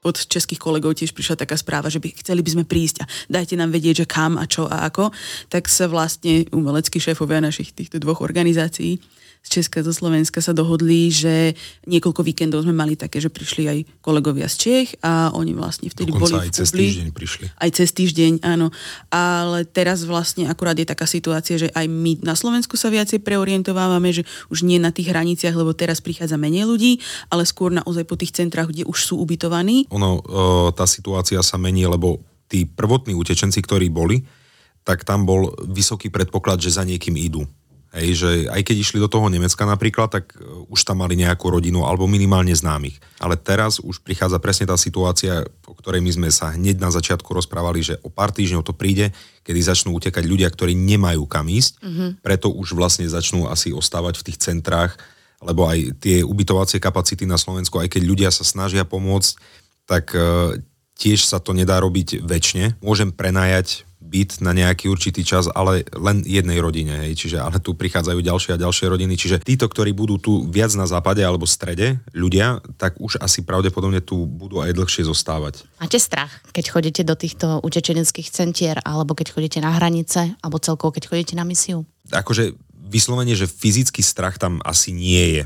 Od 0.02 0.16
českých 0.18 0.58
kolegov 0.58 0.98
tiež 0.98 1.14
prišla 1.14 1.46
taká 1.46 1.54
správa, 1.54 1.86
že 1.86 2.02
by 2.02 2.10
chceli 2.18 2.42
by 2.42 2.50
sme 2.50 2.64
prísť 2.66 3.06
a 3.06 3.08
dajte 3.30 3.54
nám 3.54 3.70
vedieť, 3.70 4.02
že 4.02 4.10
kam 4.10 4.34
a 4.34 4.44
čo 4.50 4.66
a 4.66 4.86
ako, 4.90 5.14
tak 5.46 5.70
sa 5.70 5.86
vlastne 5.86 6.46
umeleckí 6.50 6.98
šéfovia 6.98 7.38
našich 7.38 7.70
týchto 7.70 8.02
dvoch 8.02 8.20
organizácií 8.20 8.98
z 9.42 9.48
Česka, 9.58 9.82
zo 9.82 9.90
Slovenska 9.90 10.38
sa 10.38 10.54
dohodli, 10.54 11.10
že 11.10 11.58
niekoľko 11.90 12.22
víkendov 12.22 12.62
sme 12.62 12.70
mali 12.70 12.94
také, 12.94 13.18
že 13.18 13.26
prišli 13.26 13.62
aj 13.66 13.78
kolegovia 13.98 14.46
z 14.46 14.56
Čech 14.56 14.88
a 15.02 15.34
oni 15.34 15.50
vlastne 15.50 15.90
vtedy 15.90 16.14
boli 16.14 16.30
Dokonca 16.30 16.38
v 16.38 16.46
aj 16.46 16.50
cez 16.54 16.68
Kubli. 16.70 16.82
týždeň 16.86 17.08
prišli. 17.10 17.44
Aj 17.58 17.70
cez 17.74 17.88
týždeň, 17.90 18.32
áno. 18.46 18.70
Ale 19.10 19.66
teraz 19.66 20.06
vlastne 20.06 20.46
akurát 20.46 20.78
je 20.78 20.86
taká 20.86 21.10
situácia, 21.10 21.58
že 21.58 21.68
aj 21.74 21.86
my 21.90 22.22
na 22.22 22.38
Slovensku 22.38 22.78
sa 22.78 22.86
viacej 22.86 23.18
preorientovávame, 23.26 24.14
že 24.14 24.22
už 24.48 24.62
nie 24.62 24.78
na 24.78 24.94
tých 24.94 25.10
hraniciach, 25.10 25.58
lebo 25.58 25.74
teraz 25.74 25.98
prichádza 25.98 26.38
menej 26.38 26.70
ľudí, 26.70 27.02
ale 27.26 27.42
skôr 27.42 27.74
naozaj 27.74 28.06
po 28.06 28.14
tých 28.14 28.32
centrách, 28.38 28.70
kde 28.70 28.86
už 28.86 28.98
sú 29.10 29.18
ubytovaní. 29.18 29.90
Ono, 29.90 30.22
o, 30.22 30.70
tá 30.70 30.86
situácia 30.86 31.42
sa 31.42 31.58
mení, 31.58 31.82
lebo 31.90 32.22
tí 32.46 32.62
prvotní 32.62 33.18
utečenci, 33.18 33.58
ktorí 33.58 33.90
boli, 33.90 34.22
tak 34.86 35.02
tam 35.02 35.26
bol 35.26 35.50
vysoký 35.66 36.10
predpoklad, 36.10 36.62
že 36.62 36.74
za 36.74 36.86
niekým 36.86 37.14
idú. 37.18 37.42
Hej, 37.92 38.24
že 38.24 38.30
aj 38.48 38.64
keď 38.64 38.76
išli 38.80 38.98
do 39.04 39.08
toho 39.08 39.28
Nemecka 39.28 39.68
napríklad, 39.68 40.08
tak 40.08 40.32
e, 40.32 40.40
už 40.72 40.80
tam 40.80 41.04
mali 41.04 41.12
nejakú 41.12 41.52
rodinu 41.52 41.84
alebo 41.84 42.08
minimálne 42.08 42.56
známych. 42.56 42.96
Ale 43.20 43.36
teraz 43.36 43.84
už 43.84 44.00
prichádza 44.00 44.40
presne 44.40 44.64
tá 44.64 44.80
situácia, 44.80 45.44
o 45.68 45.76
ktorej 45.76 46.00
my 46.00 46.08
sme 46.08 46.28
sa 46.32 46.56
hneď 46.56 46.80
na 46.80 46.88
začiatku 46.88 47.28
rozprávali, 47.36 47.84
že 47.84 48.00
o 48.00 48.08
pár 48.08 48.32
týždňov 48.32 48.64
to 48.64 48.72
príde, 48.72 49.12
kedy 49.44 49.60
začnú 49.60 49.92
utekať 49.92 50.24
ľudia, 50.24 50.48
ktorí 50.48 50.72
nemajú 50.72 51.28
kam 51.28 51.52
ísť, 51.52 51.84
mm-hmm. 51.84 52.10
preto 52.24 52.48
už 52.48 52.72
vlastne 52.72 53.04
začnú 53.04 53.44
asi 53.52 53.76
ostávať 53.76 54.24
v 54.24 54.26
tých 54.32 54.40
centrách, 54.40 54.96
lebo 55.44 55.68
aj 55.68 56.00
tie 56.00 56.24
ubytovacie 56.24 56.80
kapacity 56.80 57.28
na 57.28 57.36
Slovensku, 57.36 57.76
aj 57.76 57.92
keď 57.92 58.02
ľudia 58.08 58.30
sa 58.32 58.48
snažia 58.48 58.88
pomôcť, 58.88 59.36
tak 59.84 60.16
e, 60.16 60.64
tiež 60.96 61.28
sa 61.28 61.44
to 61.44 61.52
nedá 61.52 61.76
robiť 61.76 62.24
väčšine. 62.24 62.80
Môžem 62.80 63.12
prenajať 63.12 63.84
byt 64.12 64.44
na 64.44 64.52
nejaký 64.52 64.92
určitý 64.92 65.24
čas, 65.24 65.48
ale 65.48 65.88
len 65.96 66.20
jednej 66.28 66.60
rodine, 66.60 67.08
hej. 67.08 67.16
Čiže, 67.16 67.40
ale 67.40 67.56
tu 67.64 67.72
prichádzajú 67.72 68.20
ďalšie 68.20 68.50
a 68.52 68.60
ďalšie 68.60 68.92
rodiny. 68.92 69.16
Čiže 69.16 69.40
títo, 69.40 69.64
ktorí 69.72 69.96
budú 69.96 70.20
tu 70.20 70.44
viac 70.52 70.76
na 70.76 70.84
západe 70.84 71.24
alebo 71.24 71.48
strede, 71.48 71.96
ľudia, 72.12 72.60
tak 72.76 73.00
už 73.00 73.16
asi 73.24 73.40
pravdepodobne 73.40 74.04
tu 74.04 74.28
budú 74.28 74.60
aj 74.60 74.76
dlhšie 74.76 75.08
zostávať. 75.08 75.64
Máte 75.80 75.96
strach, 75.96 76.44
keď 76.52 76.64
chodíte 76.68 77.02
do 77.08 77.16
týchto 77.16 77.64
utečeneckých 77.64 78.28
centier, 78.28 78.76
alebo 78.84 79.16
keď 79.16 79.32
chodíte 79.32 79.58
na 79.64 79.72
hranice, 79.72 80.36
alebo 80.44 80.60
celkovo, 80.60 80.92
keď 80.92 81.08
chodíte 81.08 81.32
na 81.32 81.48
misiu? 81.48 81.88
Akože 82.12 82.52
vyslovene, 82.92 83.32
že 83.32 83.48
fyzický 83.48 84.04
strach 84.04 84.36
tam 84.36 84.60
asi 84.68 84.92
nie 84.92 85.40
je. 85.40 85.42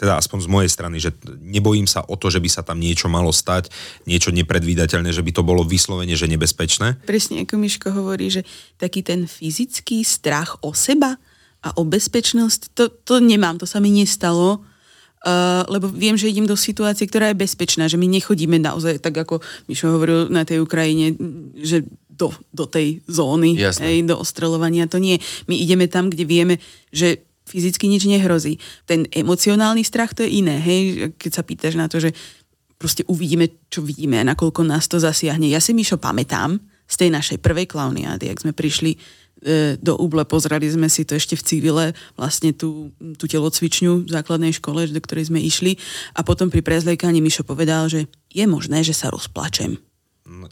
Teda 0.00 0.16
aspoň 0.16 0.38
z 0.40 0.48
mojej 0.48 0.70
strany, 0.72 0.96
že 0.96 1.12
nebojím 1.44 1.84
sa 1.84 2.00
o 2.00 2.16
to, 2.16 2.32
že 2.32 2.40
by 2.40 2.48
sa 2.48 2.64
tam 2.64 2.80
niečo 2.80 3.12
malo 3.12 3.28
stať, 3.28 3.68
niečo 4.08 4.32
nepredvídateľné, 4.32 5.12
že 5.12 5.20
by 5.20 5.36
to 5.36 5.44
bolo 5.44 5.60
vyslovene, 5.60 6.16
že 6.16 6.24
nebezpečné. 6.24 7.04
Presne 7.04 7.44
ako 7.44 7.60
Miško 7.60 7.92
hovorí, 7.92 8.32
že 8.32 8.48
taký 8.80 9.04
ten 9.04 9.28
fyzický 9.28 10.00
strach 10.00 10.56
o 10.64 10.72
seba 10.72 11.20
a 11.60 11.76
o 11.76 11.84
bezpečnosť, 11.84 12.72
to, 12.72 12.88
to 12.88 13.20
nemám, 13.20 13.60
to 13.60 13.68
sa 13.68 13.76
mi 13.84 13.92
nestalo, 13.92 14.64
uh, 14.64 15.68
lebo 15.68 15.92
viem, 15.92 16.16
že 16.16 16.32
idem 16.32 16.48
do 16.48 16.56
situácie, 16.56 17.04
ktorá 17.04 17.28
je 17.28 17.44
bezpečná, 17.44 17.84
že 17.84 18.00
my 18.00 18.08
nechodíme 18.08 18.56
naozaj 18.56 19.04
tak, 19.04 19.20
ako 19.20 19.44
Mišo 19.68 19.92
hovoril 19.92 20.32
na 20.32 20.48
tej 20.48 20.64
Ukrajine, 20.64 21.12
že 21.60 21.84
do, 22.08 22.32
do 22.52 22.64
tej 22.64 23.04
zóny, 23.04 23.56
hej, 23.56 24.04
do 24.08 24.16
ostreľovania, 24.16 24.88
to 24.88 24.96
nie. 24.96 25.20
My 25.48 25.56
ideme 25.56 25.88
tam, 25.88 26.08
kde 26.08 26.24
vieme, 26.24 26.54
že 26.92 27.24
fyzicky 27.50 27.90
nič 27.90 28.06
nehrozí. 28.06 28.62
Ten 28.86 29.10
emocionálny 29.10 29.82
strach 29.82 30.14
to 30.14 30.22
je 30.22 30.38
iné, 30.38 30.62
hej, 30.62 31.10
keď 31.18 31.30
sa 31.34 31.42
pýtaš 31.42 31.74
na 31.74 31.90
to, 31.90 31.98
že 31.98 32.14
proste 32.80 33.04
uvidíme, 33.10 33.50
čo 33.68 33.84
vidíme 33.84 34.16
a 34.22 34.24
nakoľko 34.24 34.64
nás 34.64 34.88
to 34.88 34.96
zasiahne. 34.96 35.50
Ja 35.50 35.60
si, 35.60 35.74
Mišo, 35.76 36.00
pamätám 36.00 36.62
z 36.88 36.94
tej 36.96 37.10
našej 37.12 37.38
prvej 37.44 37.68
klauniády, 37.68 38.32
ak 38.32 38.40
sme 38.40 38.56
prišli 38.56 38.96
e, 38.96 38.98
do 39.76 40.00
Uble, 40.00 40.24
pozreli 40.24 40.64
sme 40.64 40.88
si 40.88 41.04
to 41.04 41.12
ešte 41.12 41.36
v 41.36 41.44
civile, 41.44 41.84
vlastne 42.16 42.56
tú, 42.56 42.88
tú 43.20 43.28
telocvičňu 43.28 44.06
v 44.06 44.10
základnej 44.10 44.56
škole, 44.56 44.88
do 44.88 45.00
ktorej 45.04 45.28
sme 45.28 45.44
išli 45.44 45.76
a 46.16 46.24
potom 46.24 46.48
pri 46.48 46.64
prezlejkaní 46.64 47.20
Mišo 47.20 47.44
povedal, 47.44 47.92
že 47.92 48.08
je 48.32 48.44
možné, 48.48 48.80
že 48.80 48.96
sa 48.96 49.12
rozplačem. 49.12 49.76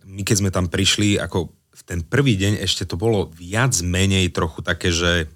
my 0.05 0.23
keď 0.23 0.37
sme 0.37 0.51
tam 0.53 0.69
prišli, 0.69 1.17
ako 1.17 1.49
v 1.79 1.83
ten 1.87 2.01
prvý 2.03 2.35
deň 2.35 2.61
ešte 2.61 2.85
to 2.85 2.99
bolo 2.99 3.31
viac 3.31 3.73
menej 3.81 4.35
trochu 4.35 4.61
také, 4.67 4.91
že 4.91 5.31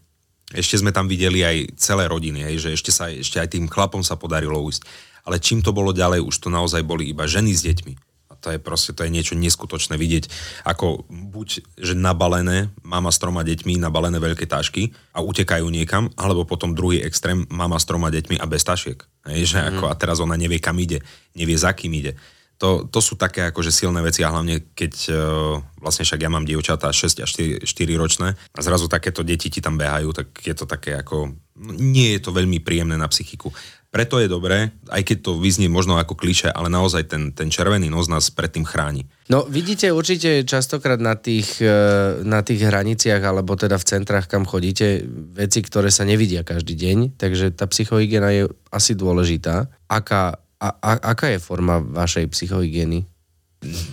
ešte 0.53 0.77
sme 0.81 0.93
tam 0.93 1.09
videli 1.09 1.41
aj 1.43 1.77
celé 1.81 2.05
rodiny, 2.09 2.45
hej, 2.45 2.57
že 2.61 2.69
ešte, 2.77 2.91
sa, 2.93 3.09
ešte 3.09 3.41
aj 3.41 3.57
tým 3.57 3.67
chlapom 3.69 4.05
sa 4.05 4.17
podarilo 4.21 4.61
ujsť. 4.61 4.85
Ale 5.23 5.39
čím 5.39 5.63
to 5.63 5.71
bolo 5.71 5.95
ďalej, 5.95 6.23
už 6.23 6.37
to 6.43 6.49
naozaj 6.51 6.83
boli 6.83 7.11
iba 7.11 7.25
ženy 7.25 7.55
s 7.55 7.63
deťmi. 7.63 7.95
A 8.33 8.39
to 8.41 8.51
je 8.51 8.59
proste, 8.59 8.91
to 8.91 9.07
je 9.07 9.15
niečo 9.15 9.39
neskutočné 9.39 9.95
vidieť, 9.95 10.27
ako 10.67 11.07
buď, 11.09 11.63
že 11.79 11.95
nabalené, 11.95 12.75
mama 12.83 13.15
s 13.15 13.23
troma 13.23 13.47
deťmi, 13.47 13.79
nabalené 13.79 14.19
veľké 14.19 14.51
tašky 14.51 14.91
a 15.15 15.23
utekajú 15.23 15.69
niekam, 15.71 16.11
alebo 16.19 16.43
potom 16.43 16.75
druhý 16.75 17.01
extrém, 17.07 17.47
mama 17.53 17.79
s 17.79 17.87
troma 17.87 18.11
deťmi 18.11 18.41
a 18.43 18.47
bez 18.51 18.67
tašiek. 18.67 18.99
Hej, 19.31 19.55
že 19.55 19.59
ako, 19.63 19.87
a 19.87 19.95
teraz 19.95 20.19
ona 20.19 20.35
nevie, 20.35 20.59
kam 20.59 20.75
ide, 20.83 21.07
nevie, 21.39 21.55
za 21.55 21.71
kým 21.71 21.95
ide. 21.95 22.19
To, 22.63 22.87
to 22.87 23.03
sú 23.03 23.19
také 23.19 23.51
akože 23.51 23.75
silné 23.75 23.99
veci 24.07 24.23
a 24.23 24.31
hlavne 24.31 24.71
keď 24.71 24.95
uh, 25.11 25.59
vlastne 25.83 26.07
však 26.07 26.23
ja 26.23 26.31
mám 26.31 26.47
dievčatá 26.47 26.95
6 26.95 27.19
a 27.19 27.27
4, 27.27 27.67
4 27.67 27.99
ročné 27.99 28.39
a 28.39 28.61
zrazu 28.63 28.87
takéto 28.87 29.27
deti 29.27 29.51
ti 29.51 29.59
tam 29.59 29.75
behajú, 29.75 30.15
tak 30.15 30.31
je 30.39 30.55
to 30.55 30.71
také 30.71 30.95
ako, 30.95 31.35
no, 31.59 31.71
nie 31.75 32.15
je 32.15 32.23
to 32.23 32.31
veľmi 32.31 32.63
príjemné 32.63 32.95
na 32.95 33.11
psychiku. 33.11 33.51
Preto 33.93 34.17
je 34.17 34.25
dobré, 34.25 34.73
aj 34.89 35.05
keď 35.05 35.17
to 35.21 35.33
vyznie 35.37 35.69
možno 35.69 36.01
ako 36.01 36.17
kliše, 36.17 36.49
ale 36.49 36.73
naozaj 36.73 37.13
ten, 37.13 37.29
ten 37.37 37.53
červený 37.53 37.93
nos 37.93 38.09
nás 38.09 38.33
predtým 38.33 38.65
chráni. 38.65 39.05
No 39.29 39.45
vidíte 39.45 39.93
určite 39.93 40.49
častokrát 40.49 40.97
na 40.97 41.13
tých, 41.13 41.61
e, 41.61 41.77
na 42.25 42.41
tých 42.41 42.65
hraniciach 42.65 43.21
alebo 43.21 43.53
teda 43.53 43.77
v 43.77 43.85
centrách, 43.85 44.33
kam 44.33 44.49
chodíte, 44.49 45.05
veci, 45.37 45.61
ktoré 45.61 45.93
sa 45.93 46.09
nevidia 46.09 46.41
každý 46.41 46.73
deň, 46.73 47.21
takže 47.21 47.53
tá 47.53 47.69
psychohygiena 47.69 48.33
je 48.33 48.43
asi 48.73 48.97
dôležitá. 48.97 49.69
Aká, 49.93 50.41
a, 50.63 50.69
a, 50.79 50.91
aká 51.11 51.35
je 51.35 51.43
forma 51.43 51.83
vašej 51.83 52.31
psychohygieny? 52.31 53.03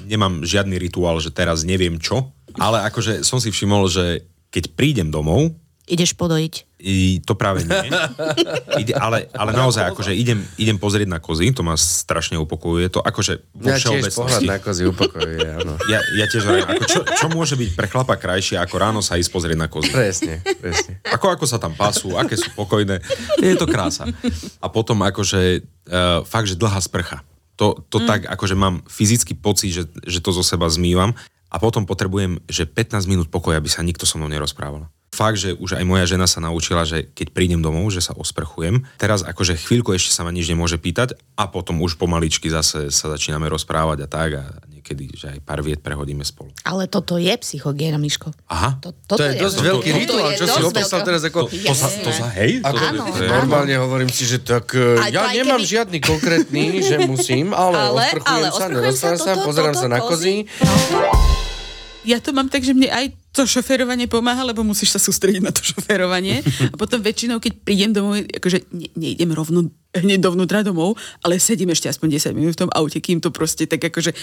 Nemám 0.05 0.45
žiadny 0.45 0.77
rituál, 0.77 1.17
že 1.17 1.34
teraz 1.34 1.65
neviem 1.65 1.97
čo, 1.97 2.29
ale 2.62 2.86
akože 2.86 3.25
som 3.25 3.41
si 3.41 3.49
všimol, 3.49 3.89
že 3.89 4.29
keď 4.53 4.77
prídem 4.77 5.10
domov, 5.10 5.53
Ideš 5.89 6.13
podojiť. 6.13 6.69
I 6.80 7.19
to 7.25 7.34
práve 7.34 7.65
nie. 7.65 7.89
Ide, 8.78 8.93
ale, 8.93 9.25
ale 9.34 9.52
naozaj, 9.52 9.89
akože 9.89 10.13
idem, 10.13 10.39
idem 10.56 10.78
pozrieť 10.78 11.10
na 11.10 11.17
kozy, 11.17 11.49
to 11.49 11.65
ma 11.65 11.73
strašne 11.75 12.38
upokojuje. 12.38 12.93
To 12.93 13.02
akože 13.02 13.52
vo 13.58 13.67
Ja 13.73 13.82
tiež 13.82 14.13
pohľad 14.13 14.45
na 14.45 14.62
kozy 14.62 14.86
upokojuje, 14.88 15.49
áno. 15.60 15.75
Ja, 15.89 15.99
ja 16.15 16.25
tiež 16.30 16.45
ako 16.45 16.84
čo, 16.86 16.99
čo 17.04 17.25
môže 17.34 17.58
byť 17.58 17.69
pre 17.73 17.89
chlapa 17.89 18.15
krajšie, 18.15 18.62
ako 18.62 18.75
ráno 18.80 19.02
sa 19.02 19.17
ísť 19.17 19.34
pozrieť 19.34 19.58
na 19.58 19.67
kozy? 19.67 19.91
Presne, 19.91 20.45
presne. 20.62 21.02
Ako, 21.10 21.34
ako 21.34 21.49
sa 21.49 21.58
tam 21.58 21.73
pasú, 21.73 22.15
aké 22.15 22.38
sú 22.38 22.54
pokojné. 22.54 23.02
Je 23.41 23.58
to 23.58 23.65
krása. 23.65 24.06
A 24.62 24.69
potom 24.69 25.02
akože 25.02 25.65
uh, 25.65 26.21
fakt, 26.23 26.47
že 26.47 26.56
dlhá 26.56 26.80
sprcha. 26.80 27.25
To, 27.60 27.75
to 27.91 27.99
mm. 27.99 28.08
tak, 28.08 28.21
akože 28.30 28.56
mám 28.56 28.88
fyzický 28.88 29.36
pocit, 29.36 29.75
že, 29.75 29.84
že 30.08 30.23
to 30.23 30.32
zo 30.32 30.45
seba 30.45 30.71
zmývam 30.71 31.12
a 31.49 31.57
potom 31.57 31.83
potrebujem, 31.83 32.38
že 32.45 32.63
15 32.63 33.05
minút 33.05 33.27
pokoja, 33.27 33.57
aby 33.57 33.67
sa 33.67 33.81
nikto 33.81 34.05
so 34.05 34.15
mnou 34.15 34.27
nerozprával. 34.27 34.85
Fakt, 35.09 35.35
že 35.35 35.51
už 35.51 35.73
aj 35.73 35.83
moja 35.83 36.05
žena 36.05 36.23
sa 36.23 36.38
naučila, 36.38 36.85
že 36.85 37.01
keď 37.03 37.33
prídem 37.33 37.59
domov, 37.59 37.89
že 37.89 37.99
sa 37.99 38.13
osprchujem. 38.13 38.85
Teraz 38.95 39.19
akože 39.19 39.57
chvíľku 39.57 39.89
ešte 39.89 40.13
sa 40.13 40.21
ma 40.21 40.29
nič 40.29 40.45
nemôže 40.45 40.77
pýtať 40.77 41.17
a 41.33 41.49
potom 41.49 41.81
už 41.81 41.97
pomaličky 41.97 42.45
zase 42.45 42.88
sa 42.88 43.09
začíname 43.09 43.49
rozprávať 43.49 43.97
a 43.99 44.07
tak 44.07 44.29
a 44.38 44.43
niekedy, 44.69 45.09
že 45.12 45.33
aj 45.33 45.39
pár 45.41 45.59
viet 45.59 45.81
prehodíme 45.81 46.21
spolu. 46.21 46.53
Ale 46.62 46.85
toto 46.85 47.17
je 47.17 47.33
psychogiena, 47.35 47.97
Miško. 47.97 48.29
Aha, 48.47 48.77
To, 48.79 48.93
To 49.09 49.17
je 49.19 49.33
dosť 49.35 49.57
veľký 49.59 49.89
toto 49.89 49.99
rituál, 49.99 50.29
je 50.29 50.38
čo 50.38 50.45
si 50.45 50.62
opísal 50.62 50.99
teraz 51.01 51.21
ako... 51.25 51.39
to, 51.49 51.73
za, 51.73 51.89
to 51.99 52.12
za 52.13 52.27
hej? 52.38 52.51
Ako, 52.62 52.77
Áno, 52.79 53.01
áno. 53.01 53.27
normálne 53.33 53.75
hovorím 53.75 54.07
si, 54.07 54.23
že 54.23 54.38
tak 54.38 54.71
e, 54.71 54.93
Aj 54.95 55.09
to 55.09 55.17
ja 55.17 55.33
nemám 55.35 55.57
keby- 55.57 55.67
žiadny 55.67 55.99
konkrétny, 55.99 56.63
že 56.79 56.95
musím, 57.01 57.51
ale, 57.51 57.75
Ale- 57.81 57.97
osprchujem 58.07 58.29
ale 58.39 58.47
sa, 58.47 58.65
nerozprávam 58.69 58.93
sa, 58.93 59.25
sa, 59.25 59.33
toto, 59.33 59.41
pozerám 59.43 59.73
toto, 59.73 59.81
sa 59.81 59.88
na 59.89 59.99
kozy. 59.99 60.45
Ja 62.07 62.23
to 62.23 62.31
mám 62.31 62.47
tak, 62.47 62.63
že 62.63 62.71
mne 62.71 62.88
aj 62.88 63.12
to 63.29 63.45
šoférovanie 63.45 64.09
pomáha, 64.09 64.41
lebo 64.41 64.65
musíš 64.65 64.95
sa 64.95 64.99
sústrediť 64.99 65.41
na 65.43 65.53
to 65.53 65.62
šoférovanie. 65.62 66.41
A 66.71 66.75
potom 66.79 66.97
väčšinou, 67.03 67.38
keď 67.38 67.53
prídem 67.62 67.91
domov, 67.93 68.23
akože 68.25 68.71
ne, 68.73 68.89
nejdem 68.97 69.31
rovno 69.35 69.69
hneď 69.93 70.21
dovnútra 70.21 70.62
domov, 70.62 70.97
ale 71.25 71.41
sedím 71.41 71.73
ešte 71.73 71.89
aspoň 71.89 72.21
10 72.31 72.38
minút 72.38 72.53
v 72.53 72.62
tom 72.65 72.71
aute, 72.73 73.01
kým 73.01 73.17
to 73.17 73.33
proste 73.33 73.65
tak 73.65 73.81
akože 73.81 74.13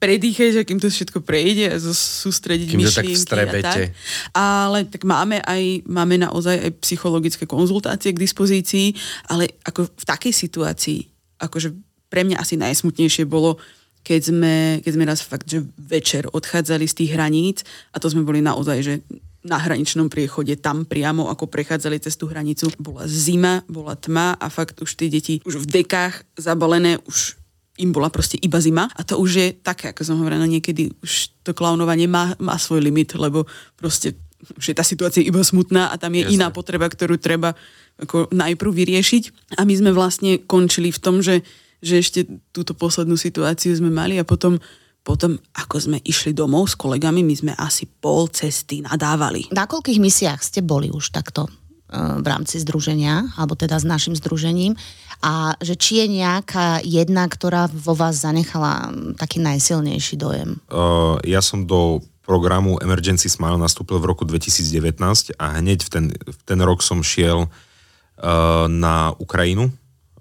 predýcháš 0.00 0.64
a 0.64 0.66
kým 0.66 0.80
to 0.80 0.88
všetko 0.88 1.20
prejde 1.20 1.68
a 1.68 1.76
sústrediť 1.92 2.68
Kým 2.72 2.80
to 2.80 2.88
tak 2.88 3.04
myšlienky 3.04 3.20
vstrebete. 3.20 3.66
a 3.68 3.72
tak. 3.76 3.92
Ale 4.32 4.78
tak 4.88 5.02
máme 5.04 5.44
aj, 5.44 5.84
máme 5.84 6.16
naozaj 6.16 6.56
aj 6.64 6.72
psychologické 6.80 7.44
konzultácie 7.44 8.16
k 8.16 8.22
dispozícii, 8.24 8.96
ale 9.28 9.52
ako 9.68 9.84
v 9.84 10.04
takej 10.08 10.32
situácii, 10.32 10.98
akože 11.40 11.76
pre 12.08 12.24
mňa 12.24 12.40
asi 12.40 12.56
najsmutnejšie 12.56 13.24
bolo, 13.28 13.60
keď 14.02 14.20
sme, 14.34 14.54
keď 14.82 14.92
sme 14.94 15.04
raz 15.08 15.20
fakt, 15.22 15.46
že 15.46 15.62
večer 15.78 16.26
odchádzali 16.30 16.84
z 16.90 16.94
tých 17.02 17.10
hraníc 17.14 17.58
a 17.94 18.02
to 18.02 18.10
sme 18.10 18.26
boli 18.26 18.42
naozaj, 18.42 18.78
že 18.82 18.94
na 19.42 19.58
hraničnom 19.58 20.06
priechode 20.06 20.54
tam 20.58 20.86
priamo, 20.86 21.26
ako 21.26 21.50
prechádzali 21.50 21.98
cez 21.98 22.14
tú 22.14 22.30
hranicu. 22.30 22.70
Bola 22.78 23.10
zima, 23.10 23.66
bola 23.66 23.98
tma 23.98 24.38
a 24.38 24.46
fakt 24.46 24.78
už 24.78 24.94
tie 24.94 25.10
deti 25.10 25.42
už 25.42 25.66
v 25.66 25.82
dekách 25.82 26.22
zabalené, 26.38 27.02
už 27.10 27.38
im 27.82 27.90
bola 27.90 28.12
proste 28.12 28.38
iba 28.38 28.62
zima 28.62 28.86
a 28.94 29.02
to 29.02 29.18
už 29.18 29.30
je 29.32 29.48
také, 29.58 29.90
ako 29.90 30.06
som 30.06 30.20
hovorila 30.22 30.46
niekedy, 30.46 30.94
už 31.02 31.34
to 31.42 31.50
klaunovanie 31.56 32.06
má, 32.06 32.38
má 32.38 32.54
svoj 32.54 32.84
limit, 32.84 33.18
lebo 33.18 33.48
proste 33.74 34.14
už 34.42 34.74
je 34.74 34.76
tá 34.76 34.82
situácia 34.82 35.22
iba 35.22 35.38
smutná 35.42 35.90
a 35.90 35.98
tam 35.98 36.14
je 36.18 36.26
Jasne. 36.26 36.34
iná 36.38 36.48
potreba, 36.50 36.90
ktorú 36.90 37.18
treba 37.18 37.54
ako 38.02 38.30
najprv 38.34 38.70
vyriešiť. 38.74 39.54
A 39.58 39.62
my 39.62 39.74
sme 39.78 39.90
vlastne 39.94 40.42
končili 40.42 40.90
v 40.90 40.98
tom, 40.98 41.22
že, 41.22 41.46
že 41.82 41.98
ešte 41.98 42.20
túto 42.54 42.72
poslednú 42.72 43.18
situáciu 43.18 43.74
sme 43.74 43.90
mali 43.90 44.16
a 44.16 44.24
potom 44.24 44.62
potom, 45.02 45.34
ako 45.58 45.76
sme 45.82 45.98
išli 46.06 46.30
domov 46.30 46.70
s 46.70 46.78
kolegami, 46.78 47.26
my 47.26 47.34
sme 47.34 47.52
asi 47.58 47.90
pol 47.90 48.30
cesty 48.30 48.86
nadávali. 48.86 49.50
Na 49.50 49.66
koľkých 49.66 49.98
misiách 49.98 50.38
ste 50.46 50.62
boli 50.62 50.94
už 50.94 51.10
takto 51.10 51.50
eh, 51.50 52.22
v 52.22 52.26
rámci 52.26 52.62
združenia, 52.62 53.34
alebo 53.34 53.58
teda 53.58 53.82
s 53.82 53.86
našim 53.86 54.14
združením? 54.14 54.78
A 55.22 55.58
že 55.58 55.74
či 55.78 56.02
je 56.02 56.22
nejaká 56.22 56.82
jedna, 56.86 57.26
ktorá 57.26 57.66
vo 57.70 57.94
vás 57.94 58.22
zanechala 58.22 58.90
taký 59.18 59.38
najsilnejší 59.42 60.18
dojem? 60.18 60.58
Uh, 60.66 61.18
ja 61.22 61.38
som 61.38 61.62
do 61.62 62.02
programu 62.26 62.78
Emergency 62.82 63.30
Smile 63.30 63.58
nastúpil 63.58 64.02
v 64.02 64.10
roku 64.10 64.26
2019 64.26 64.98
a 65.38 65.58
hneď 65.62 65.78
v 65.86 65.90
ten, 65.90 66.04
v 66.10 66.38
ten 66.42 66.58
rok 66.62 66.82
som 66.82 67.02
šiel 67.06 67.46
uh, 67.46 68.66
na 68.66 69.14
Ukrajinu. 69.18 69.70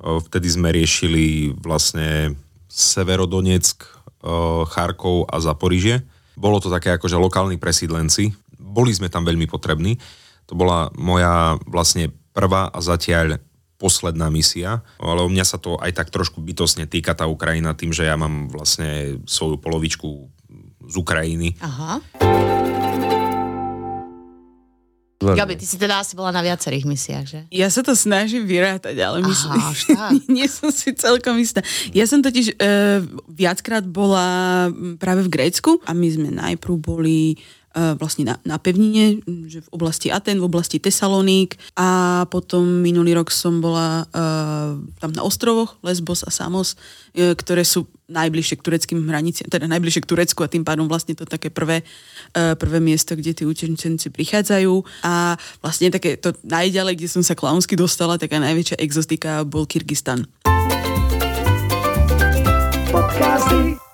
Uh, 0.02 0.18
vtedy 0.18 0.50
sme 0.50 0.74
riešili 0.74 1.54
vlastne 1.62 2.34
Severodonetsk, 2.68 3.86
uh, 4.26 4.66
Charkov 4.66 5.30
a 5.30 5.38
Zaporižie. 5.38 6.02
Bolo 6.34 6.58
to 6.58 6.74
také 6.74 6.98
akože 6.98 7.22
lokálni 7.22 7.62
presídlenci. 7.62 8.34
Boli 8.58 8.90
sme 8.92 9.14
tam 9.14 9.22
veľmi 9.24 9.46
potrební. 9.46 10.02
To 10.50 10.58
bola 10.58 10.90
moja 10.98 11.62
vlastne 11.70 12.10
prvá 12.34 12.74
a 12.74 12.80
zatiaľ 12.82 13.38
posledná 13.82 14.30
misia, 14.30 14.86
ale 15.02 15.26
mňa 15.26 15.46
sa 15.46 15.58
to 15.58 15.74
aj 15.82 15.90
tak 15.98 16.14
trošku 16.14 16.38
bytosne 16.38 16.86
týka 16.86 17.18
tá 17.18 17.26
Ukrajina 17.26 17.74
tým, 17.74 17.90
že 17.90 18.06
ja 18.06 18.14
mám 18.14 18.46
vlastne 18.54 19.18
svoju 19.26 19.58
polovičku 19.58 20.30
z 20.86 20.96
Ukrajiny. 21.02 21.58
Aha. 21.66 21.98
Gabi, 25.22 25.54
ty 25.56 25.66
si 25.70 25.78
teda 25.78 26.02
asi 26.02 26.18
bola 26.18 26.34
na 26.34 26.42
viacerých 26.42 26.86
misiách, 26.90 27.26
že? 27.30 27.40
Ja 27.54 27.70
sa 27.70 27.86
to 27.86 27.94
snažím 27.94 28.50
vyrátať, 28.50 28.98
ale 28.98 29.22
Aha, 29.22 29.30
myslím, 29.30 29.98
nie 30.36 30.48
som 30.50 30.74
si 30.74 30.92
celkom 30.98 31.38
istá. 31.38 31.62
Ja 31.94 32.10
som 32.10 32.26
totiž 32.26 32.58
uh, 32.58 33.06
viackrát 33.30 33.86
bola 33.86 34.68
práve 34.98 35.30
v 35.30 35.34
Grécku 35.34 35.78
a 35.86 35.94
my 35.94 36.08
sme 36.10 36.30
najprv 36.34 36.74
boli 36.82 37.38
vlastne 37.72 38.28
na, 38.28 38.36
na 38.44 38.60
pevnine, 38.60 39.24
že 39.48 39.64
v 39.64 39.70
oblasti 39.72 40.12
Aten, 40.12 40.44
v 40.44 40.48
oblasti 40.48 40.76
Tesaloník 40.76 41.56
a 41.80 42.24
potom 42.28 42.68
minulý 42.84 43.16
rok 43.16 43.32
som 43.32 43.64
bola 43.64 44.04
uh, 44.12 44.76
tam 45.00 45.12
na 45.16 45.24
ostrovoch 45.24 45.80
Lesbos 45.80 46.28
a 46.28 46.32
Samos, 46.32 46.76
uh, 46.76 47.32
ktoré 47.32 47.64
sú 47.64 47.88
najbližšie 48.12 48.60
k 48.60 48.66
tureckým 48.68 49.00
hraniciam, 49.08 49.48
teda 49.48 49.72
najbližšie 49.72 50.04
k 50.04 50.10
Turecku 50.12 50.44
a 50.44 50.52
tým 50.52 50.68
pádom 50.68 50.92
vlastne 50.92 51.16
to 51.16 51.24
také 51.24 51.48
prvé, 51.48 51.88
uh, 52.36 52.60
prvé 52.60 52.84
miesto, 52.84 53.16
kde 53.16 53.32
tí 53.32 53.44
utečenci 53.48 54.12
prichádzajú 54.12 55.08
a 55.08 55.40
vlastne 55.64 55.96
také 55.96 56.20
to 56.20 56.36
najďalej, 56.44 57.00
kde 57.00 57.08
som 57.08 57.24
sa 57.24 57.40
klaunsky 57.40 57.80
dostala, 57.80 58.20
taká 58.20 58.36
najväčšia 58.44 58.84
exotika 58.84 59.48
bol 59.48 59.64
Kyrgyzstan. 59.64 60.28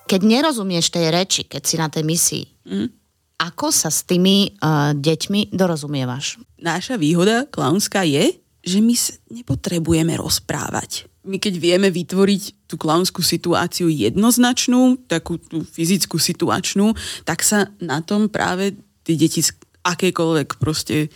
Keď 0.08 0.22
nerozumieš 0.24 0.90
tej 0.90 1.14
reči, 1.14 1.46
keď 1.46 1.62
si 1.62 1.76
na 1.78 1.88
tej 1.94 2.04
misii, 2.08 2.46
Mhm. 2.68 3.07
Ako 3.38 3.70
sa 3.70 3.94
s 3.94 4.02
tými 4.02 4.58
uh, 4.58 4.98
deťmi 4.98 5.54
dorozumievaš? 5.54 6.42
Naša 6.58 6.98
výhoda 6.98 7.46
klaunská 7.46 8.02
je, 8.02 8.34
že 8.66 8.82
my 8.82 8.94
nepotrebujeme 9.30 10.18
rozprávať. 10.18 11.06
My 11.28 11.38
keď 11.38 11.60
vieme 11.62 11.88
vytvoriť 11.94 12.68
tú 12.68 12.76
klaunskú 12.76 13.22
situáciu 13.22 13.88
jednoznačnú, 13.88 15.08
takú 15.08 15.38
tú 15.38 15.62
fyzickú 15.64 16.18
situačnú, 16.20 16.98
tak 17.24 17.46
sa 17.46 17.72
na 17.80 18.02
tom 18.02 18.28
práve 18.28 18.76
tie 19.06 19.16
deti 19.16 19.46
z 19.46 19.56
akékoľvek 19.88 20.60
proste 20.60 21.08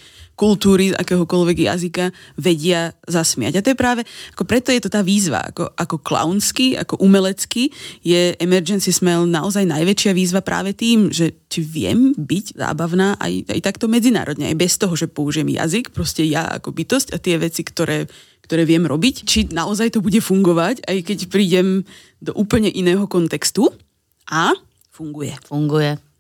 kultúry, 0.42 0.90
akéhokoľvek 0.98 1.70
jazyka 1.70 2.10
vedia 2.34 2.98
zasmiať. 3.06 3.62
A 3.62 3.64
to 3.64 3.70
je 3.70 3.78
práve, 3.78 4.02
ako 4.34 4.44
preto 4.50 4.74
je 4.74 4.82
to 4.82 4.90
tá 4.90 5.06
výzva, 5.06 5.46
ako, 5.54 5.70
ako 5.78 6.02
klaunsky, 6.02 6.74
ako 6.74 6.98
umelecký, 6.98 7.70
je 8.02 8.34
Emergency 8.42 8.90
Smell 8.90 9.30
naozaj 9.30 9.70
najväčšia 9.70 10.18
výzva 10.18 10.42
práve 10.42 10.74
tým, 10.74 11.14
že 11.14 11.46
či 11.46 11.62
viem 11.62 12.18
byť 12.18 12.58
zábavná 12.58 13.22
aj, 13.22 13.54
aj 13.54 13.60
takto 13.62 13.86
medzinárodne, 13.86 14.50
aj 14.50 14.58
bez 14.58 14.82
toho, 14.82 14.98
že 14.98 15.06
použijem 15.06 15.54
jazyk, 15.54 15.94
proste 15.94 16.26
ja 16.26 16.50
ako 16.58 16.74
bytosť 16.74 17.14
a 17.14 17.22
tie 17.22 17.38
veci, 17.38 17.62
ktoré, 17.62 18.10
ktoré 18.42 18.66
viem 18.66 18.90
robiť, 18.90 19.16
či 19.22 19.46
naozaj 19.54 19.94
to 19.94 20.00
bude 20.02 20.18
fungovať, 20.18 20.90
aj 20.90 20.98
keď 21.06 21.20
prídem 21.30 21.86
do 22.18 22.34
úplne 22.34 22.74
iného 22.74 23.06
kontextu 23.06 23.70
a 24.26 24.58
funguje. 24.90 25.38
Funguje. 25.46 26.11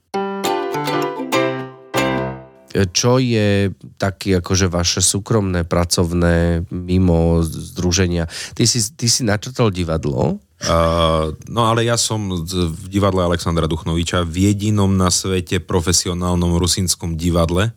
Čo 2.71 3.19
je 3.19 3.75
taký 3.99 4.39
akože 4.39 4.71
vaše 4.71 5.03
súkromné, 5.03 5.67
pracovné, 5.67 6.63
mimo 6.71 7.43
združenia? 7.43 8.31
Ty 8.55 8.63
si, 8.63 8.79
ty 8.95 9.11
si 9.11 9.27
načrtol 9.27 9.71
divadlo, 9.75 10.39
Uh, 10.61 11.33
no 11.49 11.65
ale 11.65 11.89
ja 11.89 11.97
som 11.97 12.21
v 12.45 12.85
divadle 12.85 13.25
Alexandra 13.25 13.65
Duchnoviča 13.65 14.21
v 14.21 14.53
jedinom 14.53 14.93
na 14.93 15.09
svete 15.09 15.57
profesionálnom 15.57 16.53
rusínskom 16.61 17.17
divadle. 17.17 17.73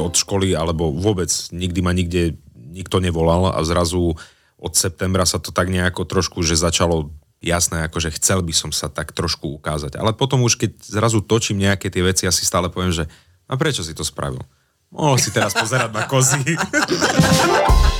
Od 0.00 0.16
školy 0.16 0.56
alebo 0.56 0.96
vôbec 0.96 1.28
nikdy 1.52 1.80
ma 1.84 1.92
nikde 1.92 2.40
nikto 2.56 3.04
nevolal 3.04 3.52
a 3.52 3.60
zrazu 3.68 4.16
od 4.56 4.72
septembra 4.72 5.28
sa 5.28 5.36
to 5.36 5.52
tak 5.52 5.68
nejako 5.68 6.08
trošku, 6.08 6.40
že 6.40 6.56
začalo 6.56 7.12
jasné, 7.40 7.86
akože 7.86 8.14
chcel 8.16 8.40
by 8.42 8.54
som 8.54 8.70
sa 8.72 8.88
tak 8.88 9.12
trošku 9.12 9.60
ukázať. 9.60 9.96
Ale 10.00 10.12
potom 10.16 10.42
už 10.42 10.56
keď 10.56 10.76
zrazu 10.80 11.20
točím 11.22 11.60
nejaké 11.62 11.88
tie 11.92 12.02
veci, 12.02 12.24
ja 12.24 12.32
si 12.32 12.44
stále 12.44 12.72
poviem, 12.72 12.92
že 12.92 13.04
a 13.46 13.54
prečo 13.54 13.86
si 13.86 13.94
to 13.94 14.02
spravil? 14.02 14.42
Mohol 14.90 15.18
si 15.18 15.30
teraz 15.34 15.54
pozerať 15.54 15.90
na 15.92 16.04
kozy. 16.06 16.42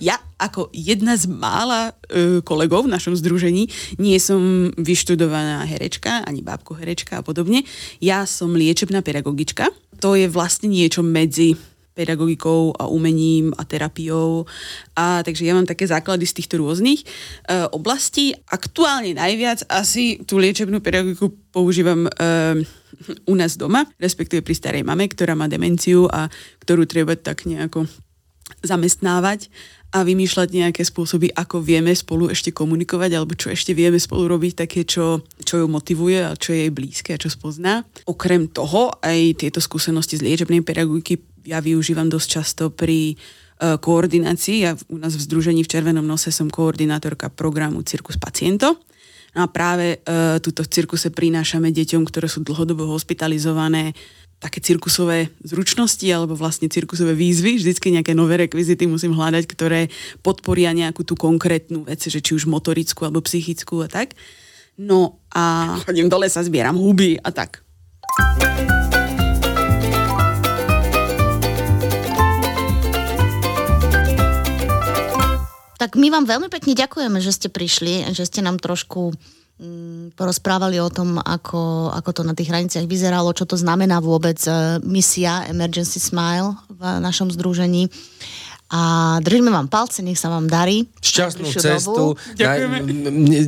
Ja 0.00 0.16
ako 0.40 0.72
jedna 0.72 1.12
z 1.20 1.28
mála 1.28 1.92
e, 2.08 2.40
kolegov 2.40 2.88
v 2.88 2.92
našom 2.96 3.12
združení 3.12 3.68
nie 4.00 4.16
som 4.16 4.72
vyštudovaná 4.80 5.68
herečka, 5.68 6.24
ani 6.24 6.40
bábko 6.40 6.72
herečka 6.72 7.20
a 7.20 7.22
podobne. 7.22 7.68
Ja 8.00 8.24
som 8.24 8.56
liečebná 8.56 9.04
pedagogička. 9.04 9.68
To 10.00 10.16
je 10.16 10.24
vlastne 10.32 10.72
niečo 10.72 11.04
medzi 11.04 11.52
pedagogikou 11.94 12.72
a 12.78 12.86
umením 12.86 13.52
a 13.58 13.66
terapiou. 13.66 14.46
A 14.96 15.20
takže 15.26 15.44
ja 15.44 15.52
mám 15.52 15.68
také 15.68 15.84
základy 15.84 16.24
z 16.24 16.36
týchto 16.42 16.62
rôznych 16.62 17.02
e, 17.02 17.06
oblastí. 17.74 18.32
Aktuálne 18.48 19.14
najviac 19.16 19.66
asi 19.68 20.22
tú 20.24 20.38
liečebnú 20.38 20.78
pedagogiku 20.80 21.34
používam 21.50 22.06
e, 22.06 22.10
u 23.26 23.34
nás 23.34 23.56
doma, 23.56 23.86
respektíve 23.98 24.44
pri 24.44 24.54
starej 24.54 24.82
mame, 24.86 25.10
ktorá 25.10 25.34
má 25.34 25.50
demenciu 25.50 26.06
a 26.08 26.30
ktorú 26.62 26.86
treba 26.86 27.16
tak 27.16 27.44
nejako 27.44 27.88
zamestnávať 28.60 29.48
a 29.90 30.06
vymýšľať 30.06 30.48
nejaké 30.54 30.82
spôsoby, 30.86 31.34
ako 31.34 31.58
vieme 31.66 31.90
spolu 31.90 32.30
ešte 32.30 32.54
komunikovať, 32.54 33.10
alebo 33.10 33.34
čo 33.34 33.50
ešte 33.50 33.74
vieme 33.74 33.98
spolu 33.98 34.30
robiť, 34.30 34.66
také, 34.66 34.86
čo, 34.86 35.26
čo 35.42 35.54
ju 35.58 35.66
motivuje 35.66 36.22
a 36.22 36.38
čo 36.38 36.54
je 36.54 36.66
jej 36.66 36.72
blízke 36.72 37.10
a 37.10 37.18
čo 37.18 37.26
spozná. 37.26 37.82
Okrem 38.06 38.46
toho, 38.46 38.94
aj 39.02 39.42
tieto 39.42 39.58
skúsenosti 39.58 40.14
z 40.14 40.22
liečebnej 40.30 40.62
pedagogiky 40.62 41.18
ja 41.44 41.58
využívam 41.60 42.08
dosť 42.08 42.28
často 42.28 42.64
pri 42.72 43.14
uh, 43.14 43.76
koordinácii. 43.80 44.56
Ja 44.64 44.72
u 44.88 44.96
nás 44.96 45.16
v 45.16 45.24
Združení 45.24 45.62
v 45.64 45.70
Červenom 45.72 46.04
nose 46.04 46.32
som 46.32 46.48
koordinátorka 46.48 47.32
programu 47.32 47.84
Cirkus 47.84 48.20
Paciento. 48.20 48.80
No 49.30 49.46
a 49.46 49.48
práve 49.48 50.02
uh, 50.02 50.42
túto 50.42 50.66
cirkuse 50.66 51.14
prinášame 51.14 51.70
deťom, 51.70 52.02
ktoré 52.02 52.26
sú 52.26 52.42
dlhodobo 52.42 52.90
hospitalizované, 52.90 53.94
také 54.40 54.64
cirkusové 54.64 55.28
zručnosti 55.44 56.08
alebo 56.08 56.32
vlastne 56.32 56.72
cirkusové 56.72 57.12
výzvy, 57.12 57.60
vždycky 57.60 57.92
nejaké 57.92 58.16
nové 58.16 58.40
rekvizity 58.40 58.88
musím 58.88 59.12
hľadať, 59.12 59.44
ktoré 59.44 59.92
podporia 60.24 60.72
nejakú 60.72 61.04
tú 61.04 61.12
konkrétnu 61.12 61.84
vec, 61.84 62.00
že 62.00 62.24
či 62.24 62.32
už 62.32 62.48
motorickú 62.48 63.04
alebo 63.04 63.20
psychickú 63.20 63.84
a 63.84 63.88
tak. 63.92 64.16
No 64.80 65.20
a 65.36 65.76
chodím 65.84 66.08
do 66.08 66.16
lesa, 66.16 66.40
zbieram 66.40 66.80
huby 66.80 67.20
a 67.20 67.28
tak. 67.28 67.60
Tak 75.80 75.96
my 75.96 76.12
vám 76.12 76.28
veľmi 76.28 76.52
pekne 76.52 76.76
ďakujeme, 76.76 77.16
že 77.24 77.32
ste 77.32 77.48
prišli, 77.48 78.12
že 78.12 78.28
ste 78.28 78.44
nám 78.44 78.60
trošku 78.60 79.16
Mm, 79.60 80.16
porozprávali 80.16 80.80
o 80.80 80.88
tom, 80.88 81.20
ako, 81.20 81.92
ako 81.92 82.10
to 82.16 82.22
na 82.24 82.32
tých 82.32 82.48
hraniciach 82.48 82.88
vyzeralo, 82.88 83.36
čo 83.36 83.44
to 83.44 83.60
znamená 83.60 84.00
vôbec 84.00 84.40
e, 84.48 84.80
misia 84.80 85.44
Emergency 85.52 86.00
Smile 86.00 86.56
v 86.72 86.80
našom 86.80 87.28
združení 87.28 87.92
a 88.70 88.80
držíme 89.18 89.50
vám 89.50 89.66
palce, 89.66 89.98
nech 89.98 90.14
sa 90.14 90.30
vám 90.30 90.46
darí. 90.46 90.86
Šťastnú 91.02 91.50
cestu. 91.50 92.14
Ďakujeme. 92.38 92.76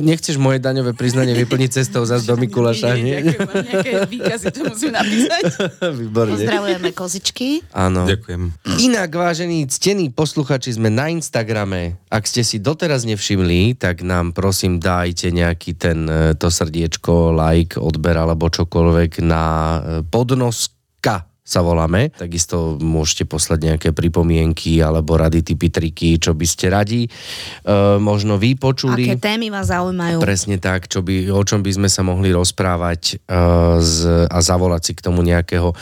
Nechceš 0.03 0.35
moje 0.35 0.59
daňové 0.59 0.91
priznanie 0.91 1.31
vyplniť 1.31 1.79
cestou 1.79 2.03
zase 2.03 2.27
do 2.27 2.35
Mikuláša, 2.35 2.99
nie? 2.99 3.31
Ďakujem, 3.31 3.63
nejaké 3.63 3.91
výkazy, 4.19 4.45
čo 4.51 4.61
musím 4.67 4.91
napísať. 4.91 5.43
Výborne. 6.03 6.35
Pozdravujeme 6.35 6.89
kozičky. 6.91 7.63
Áno. 7.71 8.03
Ďakujem. 8.03 8.51
Inak, 8.83 9.15
vážení, 9.15 9.63
ctení 9.71 10.11
posluchači, 10.11 10.75
sme 10.75 10.91
na 10.91 11.07
Instagrame. 11.07 11.95
Ak 12.11 12.27
ste 12.27 12.43
si 12.43 12.59
doteraz 12.59 13.07
nevšimli, 13.07 13.79
tak 13.79 14.03
nám 14.03 14.35
prosím 14.35 14.83
dajte 14.83 15.31
nejaký 15.31 15.71
ten, 15.79 16.03
e, 16.03 16.35
to 16.35 16.51
srdiečko, 16.51 17.31
like, 17.31 17.79
odber 17.79 18.19
alebo 18.19 18.51
čokoľvek 18.51 19.23
na 19.23 19.45
e, 19.47 19.79
podnoska 20.03 20.72
sa 21.43 21.59
voláme. 21.59 22.07
Takisto 22.15 22.79
môžete 22.79 23.27
poslať 23.27 23.59
nejaké 23.67 23.89
pripomienky 23.91 24.79
alebo 24.79 25.19
rady, 25.19 25.43
typy, 25.43 25.67
triky, 25.67 26.15
čo 26.15 26.31
by 26.31 26.47
ste 26.47 26.71
radi 26.71 27.01
e, 27.05 27.09
možno 27.99 28.39
vy 28.39 28.55
počuli. 28.55 29.11
Aké 29.11 29.19
témy 29.19 29.51
vás 29.51 29.67
zaujímajú? 29.67 30.23
Presne 30.23 30.55
tak, 30.57 30.87
čo 30.87 31.03
by, 31.03 31.27
o 31.35 31.43
čom 31.43 31.59
by 31.59 31.71
sme 31.75 31.89
sa 31.91 32.01
mohli 32.01 32.31
rozprávať 32.31 33.19
e, 33.19 33.35
z, 33.83 33.97
a 34.31 34.37
zavolať 34.39 34.81
si 34.87 34.93
k 34.95 35.03
tomu 35.03 35.19
nejakého 35.19 35.75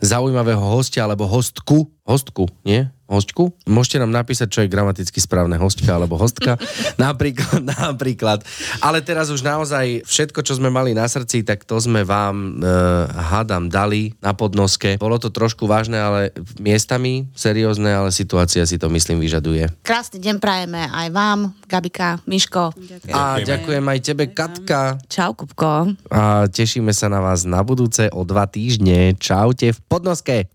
zaujímavého 0.00 0.64
hostia 0.64 1.04
alebo 1.04 1.28
hostku. 1.28 1.93
Hostku, 2.04 2.52
nie? 2.68 2.92
hostku. 3.04 3.52
Môžete 3.68 4.00
nám 4.00 4.12
napísať, 4.12 4.48
čo 4.48 4.60
je 4.64 4.72
gramaticky 4.72 5.20
správne 5.20 5.60
hostka 5.60 5.92
alebo 5.92 6.16
hostka. 6.16 6.56
napríklad, 7.00 7.60
napríklad. 7.60 8.40
Ale 8.80 9.04
teraz 9.04 9.28
už 9.28 9.44
naozaj 9.44 10.04
všetko, 10.08 10.40
čo 10.40 10.56
sme 10.56 10.72
mali 10.72 10.96
na 10.96 11.04
srdci, 11.04 11.44
tak 11.44 11.68
to 11.68 11.76
sme 11.78 12.02
vám, 12.02 12.60
e, 12.60 12.72
hádam, 13.12 13.68
dali 13.68 14.16
na 14.24 14.32
podnoske. 14.32 14.96
Bolo 14.96 15.20
to 15.20 15.28
trošku 15.28 15.68
vážne, 15.68 16.00
ale 16.00 16.32
miestami 16.56 17.28
seriózne, 17.36 17.92
ale 17.92 18.10
situácia 18.10 18.64
si 18.64 18.80
to, 18.80 18.88
myslím, 18.88 19.20
vyžaduje. 19.20 19.68
Krásny 19.84 20.18
deň 20.20 20.36
prajeme 20.40 20.88
aj 20.88 21.08
vám, 21.12 21.38
Gabika, 21.68 22.24
Miško. 22.24 22.72
Ďakujem. 22.74 23.14
A 23.14 23.38
ďakujem 23.44 23.84
aj 23.84 23.98
tebe, 24.00 24.24
Katka. 24.32 24.80
Čau, 25.12 25.36
Kupko. 25.36 25.92
A 26.08 26.48
tešíme 26.48 26.90
sa 26.96 27.12
na 27.12 27.20
vás 27.20 27.44
na 27.44 27.60
budúce 27.60 28.08
o 28.10 28.24
dva 28.24 28.48
týždne. 28.48 29.12
Čaute 29.20 29.76
v 29.76 29.78
podnoske. 29.86 30.48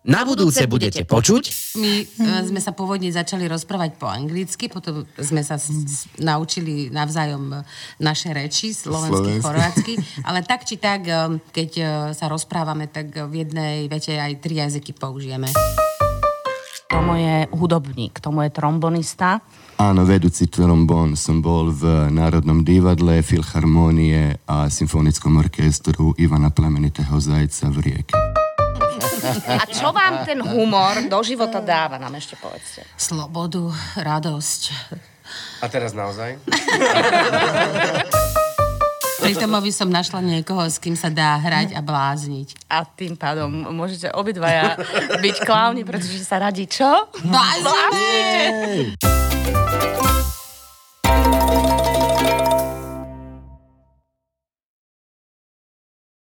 Na 0.00 0.26
budúce 0.26 0.66
budete 0.66 1.06
počuť. 1.06 1.44
My 1.76 2.02
e, 2.02 2.04
sme 2.42 2.58
sa 2.58 2.74
pôvodne 2.74 3.06
začali 3.08 3.46
rozprávať 3.46 3.94
po 3.94 4.10
anglicky, 4.10 4.66
potom 4.66 5.06
sme 5.14 5.38
sa 5.40 5.54
s- 5.54 5.70
s- 5.70 6.04
naučili 6.16 6.90
navzájom 6.90 7.54
e, 7.54 7.56
naše 8.00 8.34
reči, 8.34 8.74
slovensky, 8.74 9.38
Slovensky. 9.38 9.44
chorvátsky, 9.44 9.92
ale 10.28 10.42
tak 10.42 10.64
či 10.64 10.76
tak, 10.76 11.04
e, 11.04 11.14
keď 11.46 11.70
e, 11.72 11.84
sa 12.10 12.26
rozprávame, 12.26 12.88
tak 12.88 13.12
v 13.12 13.44
jednej 13.44 13.86
vete 13.86 14.12
aj 14.12 14.40
tri 14.40 14.58
jazyky 14.58 14.92
použijeme. 14.92 15.46
Tomo 16.90 17.14
je 17.14 17.46
hudobník, 17.52 18.18
Tomo 18.18 18.42
je 18.42 18.50
trombonista. 18.50 19.38
Áno, 19.80 20.04
vedúci 20.04 20.44
trombón 20.44 21.16
som 21.16 21.40
bol 21.40 21.72
v 21.72 22.12
Národnom 22.12 22.60
divadle, 22.60 23.24
Filharmonie 23.24 24.36
a 24.44 24.68
Symfonickom 24.68 25.40
orchestru 25.40 26.12
Ivana 26.20 26.52
Plemenitého 26.52 27.16
Zajca 27.16 27.72
v 27.72 27.88
Rieke. 27.88 28.12
A 29.48 29.64
čo 29.64 29.88
vám 29.88 30.28
ten 30.28 30.44
humor 30.44 31.00
do 31.08 31.24
života 31.24 31.64
dáva, 31.64 31.96
nám 31.96 32.12
ešte 32.20 32.36
povedzte. 32.36 32.84
Slobodu, 33.00 33.72
radosť. 33.96 34.62
A 35.64 35.72
teraz 35.72 35.96
naozaj? 35.96 36.36
Pri 39.16 39.32
Tomovi 39.32 39.72
som 39.72 39.88
našla 39.88 40.20
niekoho, 40.20 40.60
s 40.68 40.76
kým 40.76 40.92
sa 40.92 41.08
dá 41.08 41.40
hrať 41.40 41.72
a 41.72 41.80
blázniť. 41.80 42.68
A 42.68 42.84
tým 42.84 43.16
pádom 43.16 43.48
môžete 43.72 44.12
obidvaja 44.12 44.76
byť 45.24 45.36
klauni, 45.40 45.88
pretože 45.88 46.20
sa 46.20 46.36
radí 46.36 46.68
čo? 46.68 47.08
Blázniť! 47.24 49.09
Thank 49.80 50.04
you. 50.04 50.09